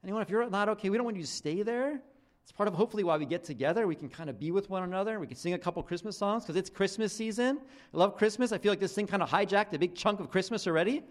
Anyone, 0.03 0.21
if 0.21 0.29
you're 0.29 0.49
not 0.49 0.69
okay, 0.69 0.89
we 0.89 0.97
don't 0.97 1.05
want 1.05 1.17
you 1.17 1.23
to 1.23 1.29
stay 1.29 1.61
there. 1.61 2.01
It's 2.43 2.51
part 2.51 2.67
of 2.67 2.73
hopefully 2.73 3.03
why 3.03 3.17
we 3.17 3.25
get 3.25 3.43
together. 3.43 3.85
We 3.85 3.95
can 3.95 4.09
kind 4.09 4.29
of 4.29 4.39
be 4.39 4.49
with 4.49 4.69
one 4.69 4.83
another. 4.83 5.19
We 5.19 5.27
can 5.27 5.37
sing 5.37 5.53
a 5.53 5.57
couple 5.59 5.83
Christmas 5.83 6.17
songs 6.17 6.43
because 6.43 6.55
it's 6.55 6.69
Christmas 6.69 7.13
season. 7.13 7.59
I 7.93 7.97
love 7.97 8.17
Christmas. 8.17 8.51
I 8.51 8.57
feel 8.57 8.71
like 8.71 8.79
this 8.79 8.93
thing 8.93 9.05
kind 9.05 9.21
of 9.21 9.29
hijacked 9.29 9.73
a 9.73 9.77
big 9.77 9.93
chunk 9.93 10.19
of 10.19 10.31
Christmas 10.31 10.65
already. 10.65 11.03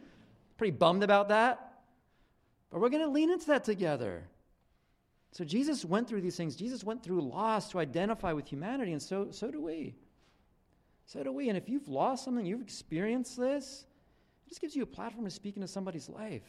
Pretty 0.58 0.72
bummed 0.72 1.02
about 1.02 1.30
that. 1.30 1.72
But 2.70 2.80
we're 2.80 2.90
going 2.90 3.04
to 3.04 3.08
lean 3.08 3.30
into 3.30 3.46
that 3.46 3.64
together. 3.64 4.24
So 5.32 5.44
Jesus 5.44 5.84
went 5.84 6.08
through 6.08 6.20
these 6.20 6.36
things. 6.36 6.56
Jesus 6.56 6.84
went 6.84 7.02
through 7.02 7.22
loss 7.22 7.70
to 7.70 7.78
identify 7.78 8.32
with 8.32 8.46
humanity, 8.46 8.92
and 8.92 9.00
so, 9.00 9.28
so 9.30 9.50
do 9.50 9.62
we. 9.62 9.94
So 11.06 11.22
do 11.22 11.32
we. 11.32 11.48
And 11.48 11.56
if 11.56 11.68
you've 11.68 11.88
lost 11.88 12.24
something, 12.24 12.44
you've 12.44 12.60
experienced 12.60 13.38
this, 13.38 13.86
it 14.46 14.50
just 14.50 14.60
gives 14.60 14.76
you 14.76 14.82
a 14.82 14.86
platform 14.86 15.24
to 15.24 15.30
speak 15.30 15.56
into 15.56 15.68
somebody's 15.68 16.08
life. 16.08 16.42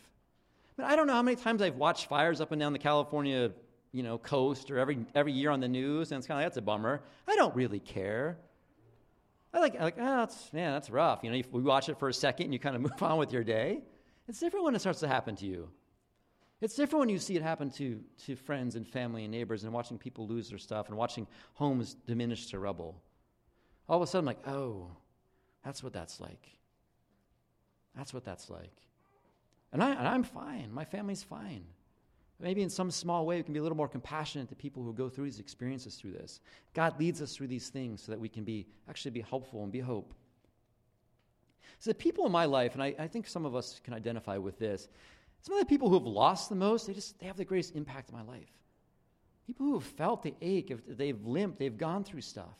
I, 0.77 0.81
mean, 0.81 0.91
I 0.91 0.95
don't 0.95 1.07
know 1.07 1.13
how 1.13 1.21
many 1.21 1.37
times 1.37 1.61
I've 1.61 1.75
watched 1.75 2.07
fires 2.07 2.41
up 2.41 2.51
and 2.51 2.59
down 2.59 2.73
the 2.73 2.79
California 2.79 3.51
you 3.91 4.03
know, 4.03 4.17
coast 4.17 4.69
or 4.69 4.77
every, 4.77 5.05
every 5.15 5.31
year 5.31 5.49
on 5.49 5.59
the 5.59 5.67
news, 5.67 6.11
and 6.11 6.19
it's 6.19 6.27
kind 6.27 6.39
of 6.39 6.43
like, 6.43 6.51
that's 6.51 6.57
a 6.57 6.61
bummer. 6.61 7.01
I 7.27 7.35
don't 7.35 7.55
really 7.55 7.79
care. 7.79 8.37
I 9.53 9.59
like, 9.59 9.75
I 9.75 9.83
like, 9.83 9.95
oh, 9.97 10.17
that's, 10.17 10.53
man, 10.53 10.73
that's 10.73 10.89
rough. 10.89 11.21
You 11.23 11.31
know, 11.31 11.41
we 11.51 11.61
watch 11.61 11.89
it 11.89 11.97
for 11.97 12.07
a 12.07 12.13
second 12.13 12.45
and 12.45 12.53
you 12.53 12.59
kind 12.59 12.75
of 12.75 12.81
move 12.83 13.01
on 13.01 13.17
with 13.17 13.33
your 13.33 13.43
day. 13.43 13.81
It's 14.29 14.39
different 14.39 14.63
when 14.63 14.75
it 14.75 14.79
starts 14.79 14.99
to 14.99 15.07
happen 15.07 15.35
to 15.37 15.45
you. 15.47 15.67
It's 16.61 16.75
different 16.75 16.99
when 16.99 17.09
you 17.09 17.17
see 17.17 17.35
it 17.35 17.41
happen 17.41 17.71
to, 17.71 17.99
to 18.25 18.35
friends 18.35 18.75
and 18.75 18.85
family 18.85 19.23
and 19.23 19.31
neighbors 19.31 19.63
and 19.63 19.73
watching 19.73 19.97
people 19.97 20.27
lose 20.27 20.49
their 20.49 20.59
stuff 20.59 20.87
and 20.87 20.95
watching 20.95 21.25
homes 21.55 21.95
diminish 22.05 22.45
to 22.51 22.59
rubble. 22.59 23.01
All 23.87 23.97
of 23.97 24.03
a 24.03 24.07
sudden, 24.07 24.27
like, 24.27 24.47
oh, 24.47 24.91
that's 25.65 25.83
what 25.83 25.93
that's 25.93 26.19
like. 26.19 26.47
That's 27.97 28.13
what 28.13 28.23
that's 28.23 28.51
like. 28.51 28.75
And, 29.73 29.81
I, 29.81 29.93
and 29.93 30.07
I'm 30.07 30.23
fine. 30.23 30.71
My 30.71 30.85
family's 30.85 31.23
fine. 31.23 31.63
Maybe 32.39 32.61
in 32.61 32.69
some 32.69 32.91
small 32.91 33.25
way, 33.25 33.37
we 33.37 33.43
can 33.43 33.53
be 33.53 33.59
a 33.59 33.63
little 33.63 33.77
more 33.77 33.89
compassionate 33.89 34.47
to 34.49 34.55
people 34.55 34.83
who 34.83 34.93
go 34.93 35.09
through 35.09 35.25
these 35.25 35.39
experiences 35.39 35.95
through 35.95 36.11
this. 36.11 36.39
God 36.75 36.99
leads 36.99 37.19
us 37.21 37.35
through 37.35 37.47
these 37.47 37.69
things 37.69 38.03
so 38.03 38.11
that 38.11 38.19
we 38.19 38.29
can 38.29 38.43
be 38.43 38.67
actually 38.87 39.11
be 39.11 39.21
helpful 39.21 39.63
and 39.63 39.71
be 39.71 39.79
hope. 39.79 40.13
So 41.79 41.91
the 41.91 41.95
people 41.95 42.25
in 42.25 42.31
my 42.31 42.45
life, 42.45 42.73
and 42.73 42.83
I, 42.83 42.93
I 42.99 43.07
think 43.07 43.27
some 43.27 43.45
of 43.45 43.55
us 43.55 43.79
can 43.83 43.93
identify 43.93 44.37
with 44.37 44.59
this, 44.59 44.87
some 45.41 45.55
of 45.55 45.59
the 45.61 45.65
people 45.65 45.87
who 45.87 45.95
have 45.95 46.05
lost 46.05 46.49
the 46.49 46.55
most, 46.55 46.87
they 46.87 46.93
just 46.93 47.17
they 47.19 47.27
have 47.27 47.37
the 47.37 47.45
greatest 47.45 47.75
impact 47.75 48.09
in 48.09 48.15
my 48.15 48.23
life. 48.23 48.49
People 49.47 49.65
who 49.65 49.73
have 49.73 49.83
felt 49.83 50.21
the 50.21 50.33
ache, 50.41 50.71
if 50.71 50.79
they've 50.85 51.25
limped, 51.25 51.57
they've 51.57 51.77
gone 51.77 52.03
through 52.03 52.21
stuff. 52.21 52.57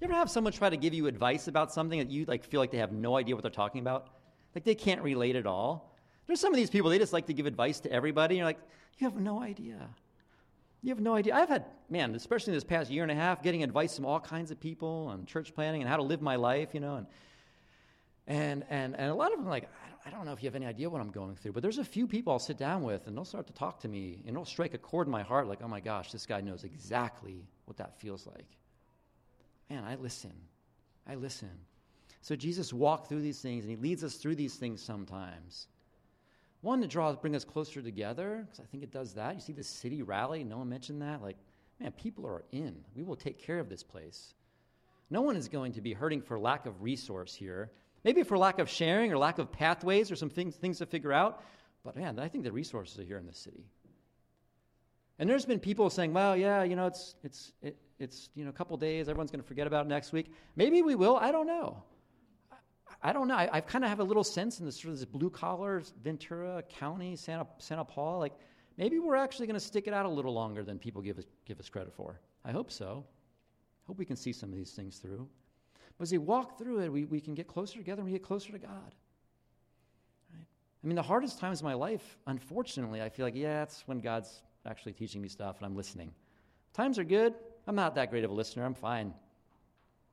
You 0.00 0.06
ever 0.06 0.14
have 0.14 0.30
someone 0.30 0.52
try 0.52 0.68
to 0.68 0.76
give 0.76 0.92
you 0.92 1.06
advice 1.06 1.48
about 1.48 1.72
something 1.72 1.98
that 1.98 2.10
you 2.10 2.24
like 2.26 2.44
feel 2.44 2.60
like 2.60 2.70
they 2.70 2.78
have 2.78 2.92
no 2.92 3.16
idea 3.16 3.34
what 3.34 3.42
they're 3.42 3.50
talking 3.50 3.80
about? 3.80 4.08
Like 4.54 4.64
they 4.64 4.74
can't 4.74 5.02
relate 5.02 5.36
at 5.36 5.46
all? 5.46 5.96
There's 6.26 6.40
some 6.40 6.52
of 6.52 6.56
these 6.56 6.70
people, 6.70 6.90
they 6.90 6.98
just 6.98 7.12
like 7.12 7.26
to 7.26 7.32
give 7.32 7.46
advice 7.46 7.80
to 7.80 7.92
everybody. 7.92 8.34
And 8.34 8.38
you're 8.38 8.46
like, 8.46 8.60
you 8.98 9.08
have 9.08 9.16
no 9.16 9.40
idea. 9.40 9.88
You 10.82 10.90
have 10.90 11.00
no 11.00 11.14
idea. 11.14 11.34
I've 11.34 11.48
had, 11.48 11.64
man, 11.88 12.14
especially 12.14 12.52
in 12.52 12.56
this 12.56 12.64
past 12.64 12.90
year 12.90 13.02
and 13.02 13.12
a 13.12 13.14
half, 13.14 13.42
getting 13.42 13.62
advice 13.62 13.96
from 13.96 14.04
all 14.04 14.20
kinds 14.20 14.50
of 14.50 14.60
people 14.60 15.08
on 15.10 15.24
church 15.26 15.54
planning 15.54 15.80
and 15.80 15.88
how 15.88 15.96
to 15.96 16.02
live 16.02 16.20
my 16.20 16.36
life, 16.36 16.74
you 16.74 16.80
know. 16.80 16.96
And, 16.96 17.06
and, 18.26 18.64
and, 18.70 18.96
and 18.96 19.10
a 19.10 19.14
lot 19.14 19.32
of 19.32 19.38
them 19.38 19.48
like, 19.48 19.68
I 20.06 20.10
don't 20.10 20.24
know 20.26 20.32
if 20.32 20.42
you 20.42 20.46
have 20.48 20.54
any 20.54 20.66
idea 20.66 20.90
what 20.90 21.00
I'm 21.00 21.10
going 21.10 21.34
through, 21.36 21.52
but 21.52 21.62
there's 21.62 21.78
a 21.78 21.84
few 21.84 22.06
people 22.06 22.32
I'll 22.32 22.38
sit 22.38 22.58
down 22.58 22.82
with 22.82 23.06
and 23.06 23.16
they'll 23.16 23.24
start 23.24 23.46
to 23.46 23.52
talk 23.52 23.80
to 23.80 23.88
me 23.88 24.22
and 24.26 24.34
it'll 24.34 24.44
strike 24.44 24.74
a 24.74 24.78
chord 24.78 25.06
in 25.06 25.12
my 25.12 25.22
heart 25.22 25.48
like, 25.48 25.60
oh 25.62 25.68
my 25.68 25.80
gosh, 25.80 26.12
this 26.12 26.26
guy 26.26 26.40
knows 26.40 26.64
exactly 26.64 27.46
what 27.64 27.76
that 27.78 27.98
feels 27.98 28.26
like. 28.26 28.46
Man, 29.70 29.84
I 29.84 29.94
listen. 29.96 30.32
I 31.06 31.14
listen. 31.14 31.50
So 32.20 32.36
Jesus 32.36 32.72
walked 32.72 33.08
through 33.08 33.22
these 33.22 33.40
things 33.40 33.64
and 33.64 33.70
he 33.70 33.76
leads 33.76 34.04
us 34.04 34.16
through 34.16 34.36
these 34.36 34.54
things 34.54 34.82
sometimes. 34.82 35.68
One 36.62 36.80
to 36.80 36.86
draw, 36.86 37.12
bring 37.12 37.36
us 37.36 37.44
closer 37.44 37.82
together, 37.82 38.46
because 38.46 38.58
I 38.58 38.64
think 38.64 38.82
it 38.82 38.90
does 38.90 39.12
that. 39.14 39.34
You 39.34 39.40
see 39.42 39.52
the 39.52 39.62
city 39.62 40.02
rally, 40.02 40.44
no 40.44 40.56
one 40.56 40.70
mentioned 40.70 41.02
that. 41.02 41.20
Like, 41.20 41.36
man, 41.78 41.92
people 41.92 42.26
are 42.26 42.42
in. 42.52 42.74
We 42.96 43.02
will 43.02 43.16
take 43.16 43.38
care 43.38 43.58
of 43.58 43.68
this 43.68 43.82
place. 43.82 44.32
No 45.10 45.20
one 45.20 45.36
is 45.36 45.48
going 45.48 45.72
to 45.74 45.82
be 45.82 45.92
hurting 45.92 46.22
for 46.22 46.38
lack 46.38 46.64
of 46.64 46.82
resource 46.82 47.34
here. 47.34 47.70
Maybe 48.04 48.22
for 48.22 48.36
lack 48.36 48.58
of 48.58 48.68
sharing 48.68 49.12
or 49.12 49.18
lack 49.18 49.38
of 49.38 49.50
pathways 49.50 50.10
or 50.10 50.16
some 50.16 50.30
things, 50.30 50.54
things 50.54 50.78
to 50.78 50.86
figure 50.86 51.12
out. 51.12 51.42
But 51.84 51.96
man, 51.96 52.18
I 52.18 52.28
think 52.28 52.44
the 52.44 52.52
resources 52.52 52.98
are 52.98 53.04
here 53.04 53.18
in 53.18 53.26
this 53.26 53.38
city. 53.38 53.64
And 55.18 55.28
there's 55.28 55.46
been 55.46 55.60
people 55.60 55.90
saying, 55.90 56.12
well, 56.12 56.36
yeah, 56.36 56.64
you 56.64 56.76
know, 56.76 56.86
it's, 56.86 57.14
it's, 57.22 57.52
it, 57.62 57.76
it's 57.98 58.30
you 58.34 58.44
know, 58.44 58.50
a 58.50 58.52
couple 58.52 58.76
days, 58.76 59.08
everyone's 59.08 59.30
going 59.30 59.42
to 59.42 59.46
forget 59.46 59.66
about 59.66 59.86
next 59.86 60.12
week. 60.12 60.32
Maybe 60.56 60.82
we 60.82 60.96
will, 60.96 61.16
I 61.16 61.30
don't 61.30 61.46
know. 61.46 61.82
I, 62.50 63.10
I 63.10 63.12
don't 63.12 63.28
know. 63.28 63.36
I, 63.36 63.48
I 63.52 63.60
kind 63.60 63.84
of 63.84 63.90
have 63.90 64.00
a 64.00 64.04
little 64.04 64.24
sense 64.24 64.58
in 64.58 64.66
this 64.66 64.80
sort 64.80 64.92
of 64.92 64.98
this 64.98 65.06
blue 65.06 65.30
collar, 65.30 65.82
Ventura 66.02 66.62
County, 66.68 67.16
Santa, 67.16 67.46
Santa 67.58 67.84
Paula, 67.84 68.18
like 68.18 68.32
maybe 68.76 68.98
we're 68.98 69.14
actually 69.14 69.46
going 69.46 69.58
to 69.58 69.64
stick 69.64 69.86
it 69.86 69.94
out 69.94 70.04
a 70.04 70.10
little 70.10 70.34
longer 70.34 70.64
than 70.64 70.78
people 70.78 71.00
give 71.00 71.18
us, 71.18 71.24
give 71.46 71.60
us 71.60 71.68
credit 71.68 71.94
for. 71.94 72.20
I 72.44 72.50
hope 72.50 72.72
so. 72.72 73.04
Hope 73.86 73.98
we 73.98 74.04
can 74.04 74.16
see 74.16 74.32
some 74.32 74.50
of 74.50 74.56
these 74.56 74.72
things 74.72 74.98
through. 74.98 75.28
But 75.98 76.04
as 76.04 76.12
we 76.12 76.18
walk 76.18 76.58
through 76.58 76.80
it, 76.80 76.92
we, 76.92 77.04
we 77.04 77.20
can 77.20 77.34
get 77.34 77.46
closer 77.46 77.78
together 77.78 78.00
and 78.00 78.06
we 78.06 78.12
get 78.12 78.22
closer 78.22 78.52
to 78.52 78.58
God. 78.58 78.94
Right? 80.32 80.46
I 80.82 80.86
mean, 80.86 80.96
the 80.96 81.02
hardest 81.02 81.38
times 81.38 81.60
of 81.60 81.64
my 81.64 81.74
life, 81.74 82.18
unfortunately, 82.26 83.00
I 83.00 83.08
feel 83.08 83.26
like, 83.26 83.36
yeah, 83.36 83.62
it's 83.62 83.84
when 83.86 84.00
God's 84.00 84.42
actually 84.66 84.92
teaching 84.92 85.22
me 85.22 85.28
stuff 85.28 85.58
and 85.58 85.66
I'm 85.66 85.76
listening. 85.76 86.12
Times 86.72 86.98
are 86.98 87.04
good. 87.04 87.34
I'm 87.66 87.76
not 87.76 87.94
that 87.94 88.10
great 88.10 88.24
of 88.24 88.30
a 88.30 88.34
listener. 88.34 88.64
I'm 88.64 88.74
fine. 88.74 89.14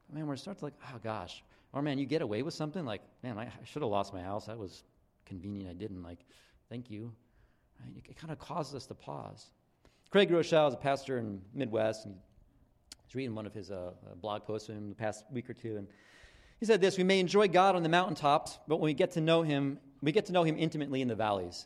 But 0.07 0.17
man, 0.17 0.27
we're 0.27 0.35
starting 0.35 0.59
to 0.59 0.65
like, 0.65 0.75
oh 0.93 0.99
gosh. 1.03 1.43
Or 1.73 1.81
man, 1.81 1.97
you 1.97 2.05
get 2.05 2.21
away 2.21 2.41
with 2.43 2.53
something 2.53 2.85
like, 2.85 3.01
man, 3.23 3.37
I, 3.37 3.43
I 3.43 3.51
should 3.63 3.81
have 3.81 3.91
lost 3.91 4.13
my 4.13 4.21
house. 4.21 4.45
That 4.45 4.57
was 4.57 4.83
convenient. 5.25 5.69
I 5.69 5.73
didn't. 5.73 6.03
Like, 6.03 6.19
thank 6.69 6.91
you. 6.91 7.11
Right? 7.79 7.95
It, 7.97 8.11
it 8.11 8.17
kind 8.17 8.31
of 8.31 8.39
causes 8.39 8.75
us 8.75 8.85
to 8.87 8.93
pause. 8.93 9.49
Craig 10.11 10.29
Groeschel 10.29 10.67
is 10.67 10.73
a 10.73 10.77
pastor 10.77 11.17
in 11.17 11.41
Midwest, 11.53 12.05
and 12.05 12.15
was 13.11 13.15
reading 13.15 13.35
one 13.35 13.45
of 13.45 13.53
his 13.53 13.69
uh, 13.71 13.91
uh, 14.09 14.15
blog 14.15 14.45
posts 14.45 14.67
from 14.67 14.87
the 14.87 14.95
past 14.95 15.25
week 15.33 15.49
or 15.49 15.53
two, 15.53 15.75
and 15.75 15.87
he 16.61 16.65
said 16.65 16.79
this: 16.79 16.97
"We 16.97 17.03
may 17.03 17.19
enjoy 17.19 17.49
God 17.49 17.75
on 17.75 17.83
the 17.83 17.89
mountaintops, 17.89 18.57
but 18.69 18.77
when 18.77 18.85
we 18.85 18.93
get 18.93 19.11
to 19.11 19.21
know 19.21 19.41
Him, 19.41 19.79
we 20.01 20.13
get 20.13 20.27
to 20.27 20.31
know 20.31 20.43
Him 20.43 20.55
intimately 20.57 21.01
in 21.01 21.09
the 21.09 21.15
valleys." 21.15 21.65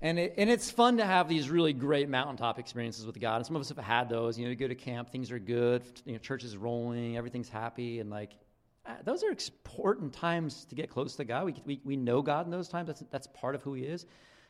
And, 0.00 0.18
it, 0.18 0.34
and 0.36 0.50
it's 0.50 0.70
fun 0.70 0.98
to 0.98 1.04
have 1.04 1.28
these 1.28 1.50
really 1.50 1.72
great 1.72 2.08
mountaintop 2.08 2.58
experiences 2.58 3.06
with 3.06 3.18
God. 3.18 3.36
And 3.36 3.46
some 3.46 3.56
of 3.56 3.62
us 3.62 3.70
have 3.70 3.78
had 3.78 4.08
those. 4.10 4.38
You 4.38 4.44
know, 4.44 4.50
you 4.50 4.56
go 4.56 4.68
to 4.68 4.74
camp, 4.74 5.10
things 5.10 5.30
are 5.30 5.38
good, 5.38 5.82
you 6.04 6.12
know, 6.12 6.18
church 6.18 6.44
is 6.44 6.56
rolling, 6.56 7.16
everything's 7.16 7.48
happy, 7.48 8.00
and 8.00 8.10
like 8.10 8.32
uh, 8.86 8.92
those 9.04 9.24
are 9.24 9.30
important 9.30 10.12
times 10.12 10.66
to 10.66 10.74
get 10.76 10.90
close 10.90 11.16
to 11.16 11.24
God. 11.24 11.46
We, 11.46 11.54
we, 11.64 11.80
we 11.84 11.96
know 11.96 12.22
God 12.22 12.44
in 12.44 12.52
those 12.52 12.68
times. 12.68 12.86
That's, 12.86 13.02
that's 13.10 13.26
part 13.28 13.54
of 13.54 13.62
who 13.62 13.74
He 13.74 13.82
is. 13.82 14.06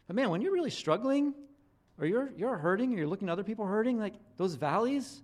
But 0.08 0.16
man, 0.16 0.28
when 0.28 0.42
you're 0.42 0.52
really 0.52 0.70
struggling, 0.70 1.32
or 1.98 2.06
you're, 2.06 2.32
you're 2.36 2.58
hurting, 2.58 2.92
or 2.92 2.98
you're 2.98 3.06
looking 3.06 3.28
at 3.28 3.32
other 3.32 3.44
people 3.44 3.64
hurting, 3.64 3.98
like 3.98 4.14
those 4.36 4.56
valleys, 4.56 5.22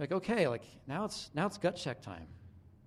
like, 0.00 0.12
okay, 0.12 0.48
like 0.48 0.62
now 0.86 1.04
it's 1.04 1.30
now 1.34 1.46
it's 1.46 1.58
gut 1.58 1.76
check 1.76 2.00
time. 2.00 2.26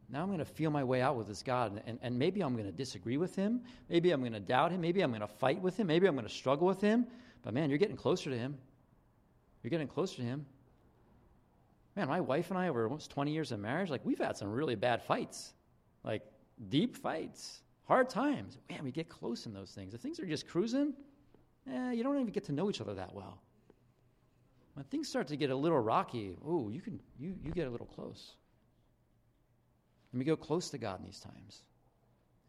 Now 0.10 0.21
I'm 0.21 0.28
going 0.28 0.39
to 0.39 0.45
feel 0.45 0.69
my 0.69 0.84
way 0.84 1.02
out 1.02 1.15
with 1.15 1.28
this 1.28 1.41
God, 1.41 1.82
and, 1.88 1.97
and 2.02 2.17
maybe 2.17 2.41
I'm 2.41 2.54
going 2.54 2.65
to 2.65 2.71
disagree 2.71 3.17
with 3.17 3.36
him. 3.36 3.62
Maybe 3.89 4.12
I'm 4.12 4.19
going 4.19 4.34
to 4.34 4.39
doubt 4.39 4.71
him. 4.71 4.82
Maybe 4.82 5.02
I'm 5.02 5.10
going 5.12 5.21
to 5.21 5.28
fight 5.28 5.60
with 5.62 5.78
him. 5.78 5.88
Maybe 5.88 6.08
I'm 6.08 6.15
going 6.15 6.28
to 6.28 6.34
struggle 6.34 6.67
with 6.67 6.82
him. 6.82 7.08
But 7.41 7.54
man, 7.54 7.69
you're 7.69 7.80
getting 7.80 7.95
closer 7.95 8.30
to 8.30 8.38
him. 8.38 8.58
You're 9.62 9.69
getting 9.69 9.88
closer 9.88 10.17
to 10.17 10.23
him. 10.23 10.45
Man, 11.95 12.08
my 12.08 12.19
wife 12.19 12.49
and 12.49 12.58
I, 12.58 12.69
over 12.69 12.86
almost 12.86 13.12
20 13.12 13.32
years 13.32 13.52
of 13.52 13.60
marriage, 13.60 13.89
like 13.89 14.04
we've 14.04 14.19
had 14.19 14.36
some 14.36 14.52
really 14.52 14.76
bad 14.76 15.04
fights, 15.04 15.54
like 16.04 16.23
deep 16.69 16.95
fights, 16.95 17.62
hard 17.88 18.10
times. 18.10 18.58
Man, 18.69 18.84
we 18.84 18.91
get 18.91 19.10
close 19.10 19.45
in 19.45 19.54
those 19.54 19.71
things. 19.71 19.93
If 19.93 20.02
things 20.02 20.19
are 20.19 20.26
just 20.26 20.47
cruising, 20.47 20.93
eh, 21.71 21.91
you 21.91 22.04
don't 22.04 22.15
even 22.15 22.28
get 22.28 22.45
to 22.45 22.52
know 22.52 22.69
each 22.69 22.82
other 22.82 22.95
that 22.95 23.13
well. 23.13 23.42
When 24.73 24.86
things 24.86 25.07
start 25.07 25.27
to 25.27 25.36
get 25.36 25.49
a 25.49 25.55
little 25.55 25.79
rocky, 25.79 26.36
oh, 26.45 26.69
you 26.69 26.81
can 26.81 26.99
you 27.19 27.36
you 27.43 27.51
get 27.51 27.67
a 27.67 27.69
little 27.69 27.86
close. 27.86 28.36
And 30.12 30.19
we 30.19 30.25
go 30.25 30.36
close 30.36 30.69
to 30.69 30.77
God 30.77 30.99
in 30.99 31.05
these 31.05 31.19
times. 31.19 31.63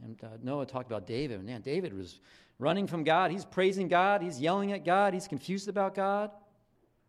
And 0.03 0.23
uh, 0.23 0.29
Noah 0.43 0.67
talked 0.67 0.87
about 0.87 1.07
David. 1.07 1.39
And 1.39 1.47
man, 1.47 1.63
David 1.63 1.97
was 1.97 2.21
running 2.59 2.87
from 2.87 3.05
God. 3.05 3.31
He's 3.31 3.45
praising 3.45 3.89
God. 3.89 4.23
He's 4.23 4.41
yelling 4.41 4.73
at 4.73 4.85
God. 4.85 5.15
He's 5.15 5.29
confused 5.29 5.69
about 5.69 5.95
God. 5.95 6.31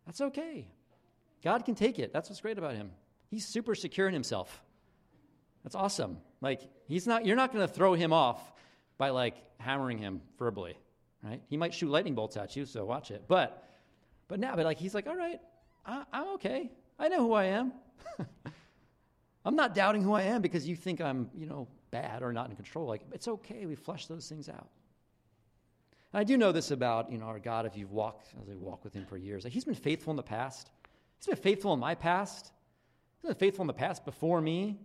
That's 0.06 0.20
okay. 0.20 0.68
God 1.42 1.64
can 1.64 1.74
take 1.74 1.98
it. 1.98 2.12
That's 2.12 2.28
what's 2.28 2.40
great 2.40 2.58
about 2.58 2.74
him. 2.74 2.90
He's 3.28 3.46
super 3.46 3.74
secure 3.74 4.08
in 4.08 4.14
himself. 4.14 4.62
That's 5.62 5.74
awesome. 5.74 6.18
Like 6.40 6.62
he's 6.86 7.06
not. 7.06 7.26
You're 7.26 7.36
not 7.36 7.52
going 7.52 7.66
to 7.66 7.72
throw 7.72 7.94
him 7.94 8.12
off 8.12 8.40
by 8.98 9.10
like 9.10 9.36
hammering 9.58 9.98
him 9.98 10.22
verbally, 10.38 10.78
right? 11.22 11.42
He 11.48 11.56
might 11.56 11.74
shoot 11.74 11.90
lightning 11.90 12.14
bolts 12.14 12.36
at 12.36 12.56
you, 12.56 12.64
so 12.64 12.84
watch 12.84 13.10
it. 13.10 13.24
But 13.26 13.62
but 14.28 14.40
now, 14.40 14.56
but 14.56 14.64
like 14.64 14.78
he's 14.78 14.94
like, 14.94 15.06
all 15.06 15.16
right, 15.16 15.40
I, 15.84 16.04
I'm 16.12 16.28
okay. 16.34 16.70
I 16.98 17.08
know 17.08 17.18
who 17.18 17.32
I 17.32 17.44
am. 17.44 17.72
I'm 19.44 19.54
not 19.54 19.74
doubting 19.74 20.02
who 20.02 20.12
I 20.12 20.22
am 20.22 20.42
because 20.42 20.66
you 20.66 20.74
think 20.74 21.00
I'm, 21.00 21.30
you 21.34 21.46
know, 21.46 21.68
bad 21.90 22.22
or 22.22 22.32
not 22.32 22.50
in 22.50 22.56
control. 22.56 22.86
Like 22.86 23.02
it's 23.12 23.28
okay. 23.28 23.66
We 23.66 23.76
flush 23.76 24.06
those 24.06 24.28
things 24.28 24.48
out. 24.48 24.68
And 26.12 26.20
I 26.20 26.24
do 26.24 26.36
know 26.36 26.52
this 26.52 26.70
about, 26.70 27.12
you 27.12 27.18
know, 27.18 27.26
our 27.26 27.38
God. 27.38 27.66
If 27.66 27.76
you've 27.76 27.92
walked 27.92 28.28
as 28.42 28.48
I 28.48 28.54
walk 28.56 28.82
with 28.84 28.92
Him 28.92 29.06
for 29.06 29.16
years, 29.16 29.44
like 29.44 29.52
He's 29.52 29.64
been 29.64 29.74
faithful 29.74 30.10
in 30.10 30.16
the 30.16 30.22
past. 30.22 30.70
He's 31.18 31.26
been 31.26 31.36
faithful 31.36 31.72
in 31.72 31.80
my 31.80 31.94
past. 31.94 32.52
He's 33.20 33.28
been 33.28 33.38
faithful 33.38 33.62
in 33.62 33.68
the 33.68 33.72
past 33.72 34.04
before 34.04 34.40
me. 34.40 34.80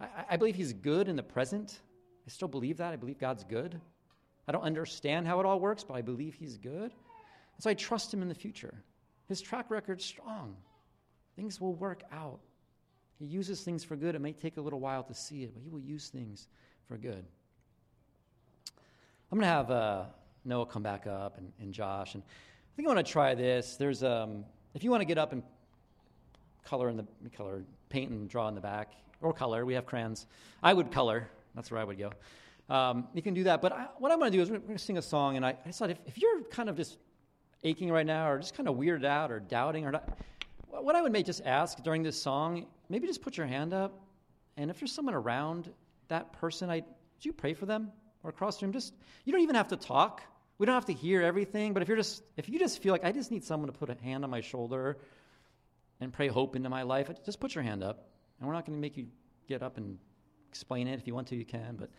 I, 0.00 0.08
I 0.30 0.36
believe 0.36 0.56
He's 0.56 0.72
good 0.72 1.08
in 1.08 1.16
the 1.16 1.22
present. 1.22 1.80
I 2.26 2.30
still 2.30 2.48
believe 2.48 2.78
that. 2.78 2.92
I 2.92 2.96
believe 2.96 3.18
God's 3.18 3.44
good. 3.44 3.80
I 4.48 4.52
don't 4.52 4.62
understand 4.62 5.26
how 5.26 5.40
it 5.40 5.46
all 5.46 5.60
works, 5.60 5.84
but 5.84 5.94
I 5.94 6.02
believe 6.02 6.34
He's 6.34 6.56
good. 6.56 6.92
And 7.56 7.62
so 7.62 7.70
I 7.70 7.74
trust 7.74 8.12
him 8.12 8.22
in 8.22 8.28
the 8.28 8.34
future. 8.34 8.74
His 9.28 9.40
track 9.40 9.70
record's 9.70 10.04
strong. 10.04 10.56
Things 11.36 11.60
will 11.60 11.74
work 11.74 12.02
out. 12.12 12.40
He 13.18 13.24
uses 13.24 13.62
things 13.62 13.82
for 13.82 13.96
good. 13.96 14.14
It 14.14 14.20
may 14.20 14.32
take 14.32 14.56
a 14.56 14.60
little 14.60 14.80
while 14.80 15.02
to 15.04 15.14
see 15.14 15.42
it, 15.42 15.54
but 15.54 15.62
he 15.62 15.70
will 15.70 15.80
use 15.80 16.08
things 16.08 16.48
for 16.86 16.96
good. 16.96 17.24
I'm 19.32 19.38
going 19.38 19.42
to 19.42 19.46
have 19.46 19.70
uh, 19.70 20.04
Noah 20.44 20.66
come 20.66 20.82
back 20.82 21.06
up 21.06 21.38
and, 21.38 21.50
and, 21.60 21.72
Josh. 21.72 22.14
And 22.14 22.22
I 22.22 22.72
think 22.76 22.86
I 22.88 22.94
want 22.94 23.04
to 23.04 23.12
try 23.12 23.34
this. 23.34 23.76
There's, 23.76 24.04
um, 24.04 24.44
if 24.74 24.84
you 24.84 24.90
want 24.90 25.00
to 25.00 25.06
get 25.06 25.18
up 25.18 25.32
and 25.32 25.42
color 26.64 26.88
in 26.88 26.96
the 26.96 27.06
color, 27.36 27.64
paint 27.88 28.10
and 28.10 28.28
draw 28.28 28.48
in 28.48 28.54
the 28.54 28.60
back, 28.60 28.92
or 29.22 29.32
color, 29.32 29.64
we 29.64 29.74
have 29.74 29.86
crayons. 29.86 30.26
I 30.62 30.74
would 30.74 30.92
color. 30.92 31.28
That's 31.54 31.70
where 31.70 31.80
I 31.80 31.84
would 31.84 31.98
go. 31.98 32.12
Um, 32.68 33.08
you 33.14 33.22
can 33.22 33.34
do 33.34 33.44
that. 33.44 33.62
But 33.62 33.72
I, 33.72 33.86
what 33.98 34.12
I'm 34.12 34.18
going 34.18 34.30
to 34.30 34.36
do 34.36 34.42
is 34.42 34.50
we're 34.50 34.58
going 34.58 34.76
to 34.76 34.78
sing 34.78 34.98
a 34.98 35.02
song. 35.02 35.36
And 35.36 35.46
I, 35.46 35.56
I 35.64 35.70
thought 35.70 35.90
if, 35.90 35.98
if 36.06 36.18
you're 36.18 36.42
kind 36.42 36.68
of 36.68 36.76
just 36.76 36.98
aching 37.62 37.90
right 37.90 38.06
now 38.06 38.30
or 38.30 38.38
just 38.38 38.54
kind 38.54 38.68
of 38.68 38.76
weirded 38.76 39.04
out 39.04 39.30
or 39.30 39.40
doubting 39.40 39.84
or 39.84 39.92
not, 39.92 40.18
what 40.68 40.94
I 40.94 41.02
would 41.02 41.12
may 41.12 41.22
just 41.22 41.42
ask 41.44 41.82
during 41.82 42.02
this 42.02 42.20
song, 42.20 42.66
maybe 42.88 43.06
just 43.06 43.22
put 43.22 43.36
your 43.36 43.46
hand 43.46 43.72
up. 43.72 44.00
And 44.56 44.70
if 44.70 44.78
there's 44.78 44.92
someone 44.92 45.14
around 45.14 45.72
that 46.08 46.32
person, 46.32 46.70
I, 46.70 46.76
would 46.76 47.24
you 47.24 47.32
pray 47.32 47.54
for 47.54 47.66
them 47.66 47.92
or 48.22 48.30
across 48.30 48.58
the 48.58 48.66
room? 48.66 48.72
Just, 48.72 48.94
you 49.24 49.32
don't 49.32 49.42
even 49.42 49.54
have 49.54 49.68
to 49.68 49.76
talk. 49.76 50.22
We 50.58 50.66
don't 50.66 50.74
have 50.74 50.86
to 50.86 50.92
hear 50.92 51.22
everything. 51.22 51.72
But 51.72 51.82
if 51.82 51.88
you're 51.88 51.96
just, 51.96 52.22
if 52.36 52.48
you 52.48 52.58
just 52.58 52.82
feel 52.82 52.92
like 52.92 53.04
I 53.04 53.12
just 53.12 53.30
need 53.30 53.44
someone 53.44 53.70
to 53.70 53.78
put 53.78 53.90
a 53.90 53.96
hand 54.02 54.24
on 54.24 54.30
my 54.30 54.40
shoulder 54.40 54.98
and 56.00 56.12
pray 56.12 56.28
hope 56.28 56.56
into 56.56 56.68
my 56.68 56.82
life, 56.82 57.10
just 57.24 57.40
put 57.40 57.54
your 57.54 57.64
hand 57.64 57.82
up. 57.82 58.08
And 58.38 58.46
we're 58.46 58.54
not 58.54 58.66
going 58.66 58.76
to 58.76 58.80
make 58.80 58.96
you 58.96 59.06
get 59.48 59.62
up 59.62 59.76
and 59.76 59.98
explain 60.48 60.88
it. 60.88 60.98
If 60.98 61.06
you 61.06 61.14
want 61.14 61.26
to, 61.28 61.36
you 61.36 61.44
can. 61.44 61.76
But 61.76 61.90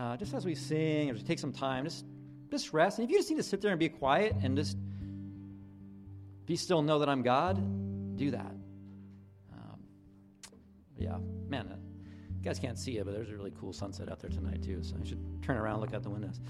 uh, 0.00 0.16
just 0.16 0.34
as 0.34 0.44
we 0.44 0.54
sing, 0.54 1.10
or 1.10 1.14
take 1.14 1.38
some 1.38 1.52
time, 1.52 1.84
just 1.84 2.04
just 2.50 2.72
rest. 2.72 2.98
And 2.98 3.06
if 3.06 3.10
you 3.10 3.18
just 3.18 3.30
need 3.30 3.36
to 3.36 3.42
sit 3.42 3.60
there 3.60 3.70
and 3.70 3.80
be 3.80 3.88
quiet 3.88 4.36
and 4.42 4.56
just 4.56 4.76
be 6.52 6.56
still 6.56 6.82
know 6.82 6.98
that 6.98 7.08
I'm 7.08 7.22
God, 7.22 7.56
do 8.18 8.30
that. 8.32 8.54
Um, 9.54 9.80
yeah, 10.98 11.16
man, 11.48 11.66
uh, 11.66 11.76
you 12.36 12.44
guys 12.44 12.58
can't 12.58 12.78
see 12.78 12.98
it, 12.98 13.06
but 13.06 13.14
there's 13.14 13.30
a 13.30 13.34
really 13.34 13.54
cool 13.58 13.72
sunset 13.72 14.12
out 14.12 14.20
there 14.20 14.28
tonight, 14.28 14.62
too. 14.62 14.82
So 14.82 14.96
I 15.00 15.06
should 15.06 15.42
turn 15.42 15.56
around 15.56 15.76
and 15.76 15.80
look 15.80 15.94
out 15.94 16.02
the 16.02 16.10
windows. 16.10 16.40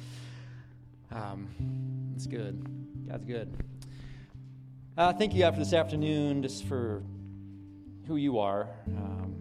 Um, 1.13 1.47
it's 2.17 2.27
good. 2.27 2.67
God's 3.09 3.25
good. 3.25 3.57
Uh, 4.99 5.13
thank 5.13 5.35
you, 5.35 5.39
God, 5.39 5.55
for 5.55 5.61
this 5.61 5.73
afternoon, 5.73 6.43
just 6.43 6.65
for 6.65 7.05
who 8.09 8.17
you 8.17 8.41
are. 8.41 8.71
Um, 8.89 9.37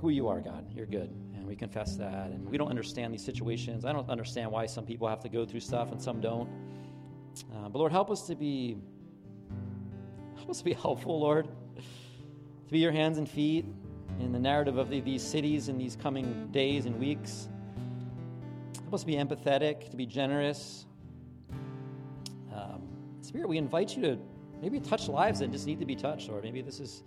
who 0.00 0.10
you 0.10 0.28
are, 0.28 0.40
God. 0.40 0.64
You're 0.76 0.86
good. 0.86 1.10
And 1.34 1.44
we 1.44 1.56
confess 1.56 1.96
that. 1.96 2.30
And 2.30 2.48
we 2.48 2.56
don't 2.56 2.70
understand 2.70 3.12
these 3.12 3.24
situations. 3.24 3.84
I 3.84 3.92
don't 3.92 4.08
understand 4.08 4.52
why 4.52 4.66
some 4.66 4.86
people 4.86 5.08
have 5.08 5.18
to 5.22 5.28
go 5.28 5.44
through 5.44 5.58
stuff 5.58 5.90
and 5.90 6.00
some 6.00 6.20
don't. 6.20 6.48
Uh, 7.52 7.68
but 7.68 7.80
Lord, 7.80 7.90
help 7.90 8.12
us 8.12 8.28
to 8.28 8.36
be 8.36 8.76
us 10.50 10.58
to 10.58 10.64
be 10.64 10.72
helpful, 10.82 11.20
Lord. 11.20 11.48
To 11.76 12.72
be 12.72 12.78
your 12.78 12.92
hands 12.92 13.18
and 13.18 13.28
feet 13.28 13.66
in 14.20 14.32
the 14.32 14.38
narrative 14.38 14.78
of 14.78 14.88
the, 14.90 15.00
these 15.00 15.22
cities 15.22 15.68
in 15.68 15.78
these 15.78 15.96
coming 15.96 16.48
days 16.50 16.86
and 16.86 16.98
weeks. 16.98 17.48
Us 18.92 19.00
to 19.00 19.06
be 19.06 19.16
empathetic, 19.16 19.90
to 19.90 19.96
be 19.96 20.06
generous. 20.06 20.86
Um, 22.54 22.82
Spirit, 23.22 23.48
we 23.48 23.58
invite 23.58 23.96
you 23.96 24.02
to 24.02 24.18
maybe 24.62 24.78
touch 24.78 25.08
lives 25.08 25.40
that 25.40 25.50
just 25.50 25.66
need 25.66 25.80
to 25.80 25.86
be 25.86 25.96
touched, 25.96 26.28
Lord. 26.28 26.44
Maybe 26.44 26.62
this 26.62 26.78
is 26.78 27.02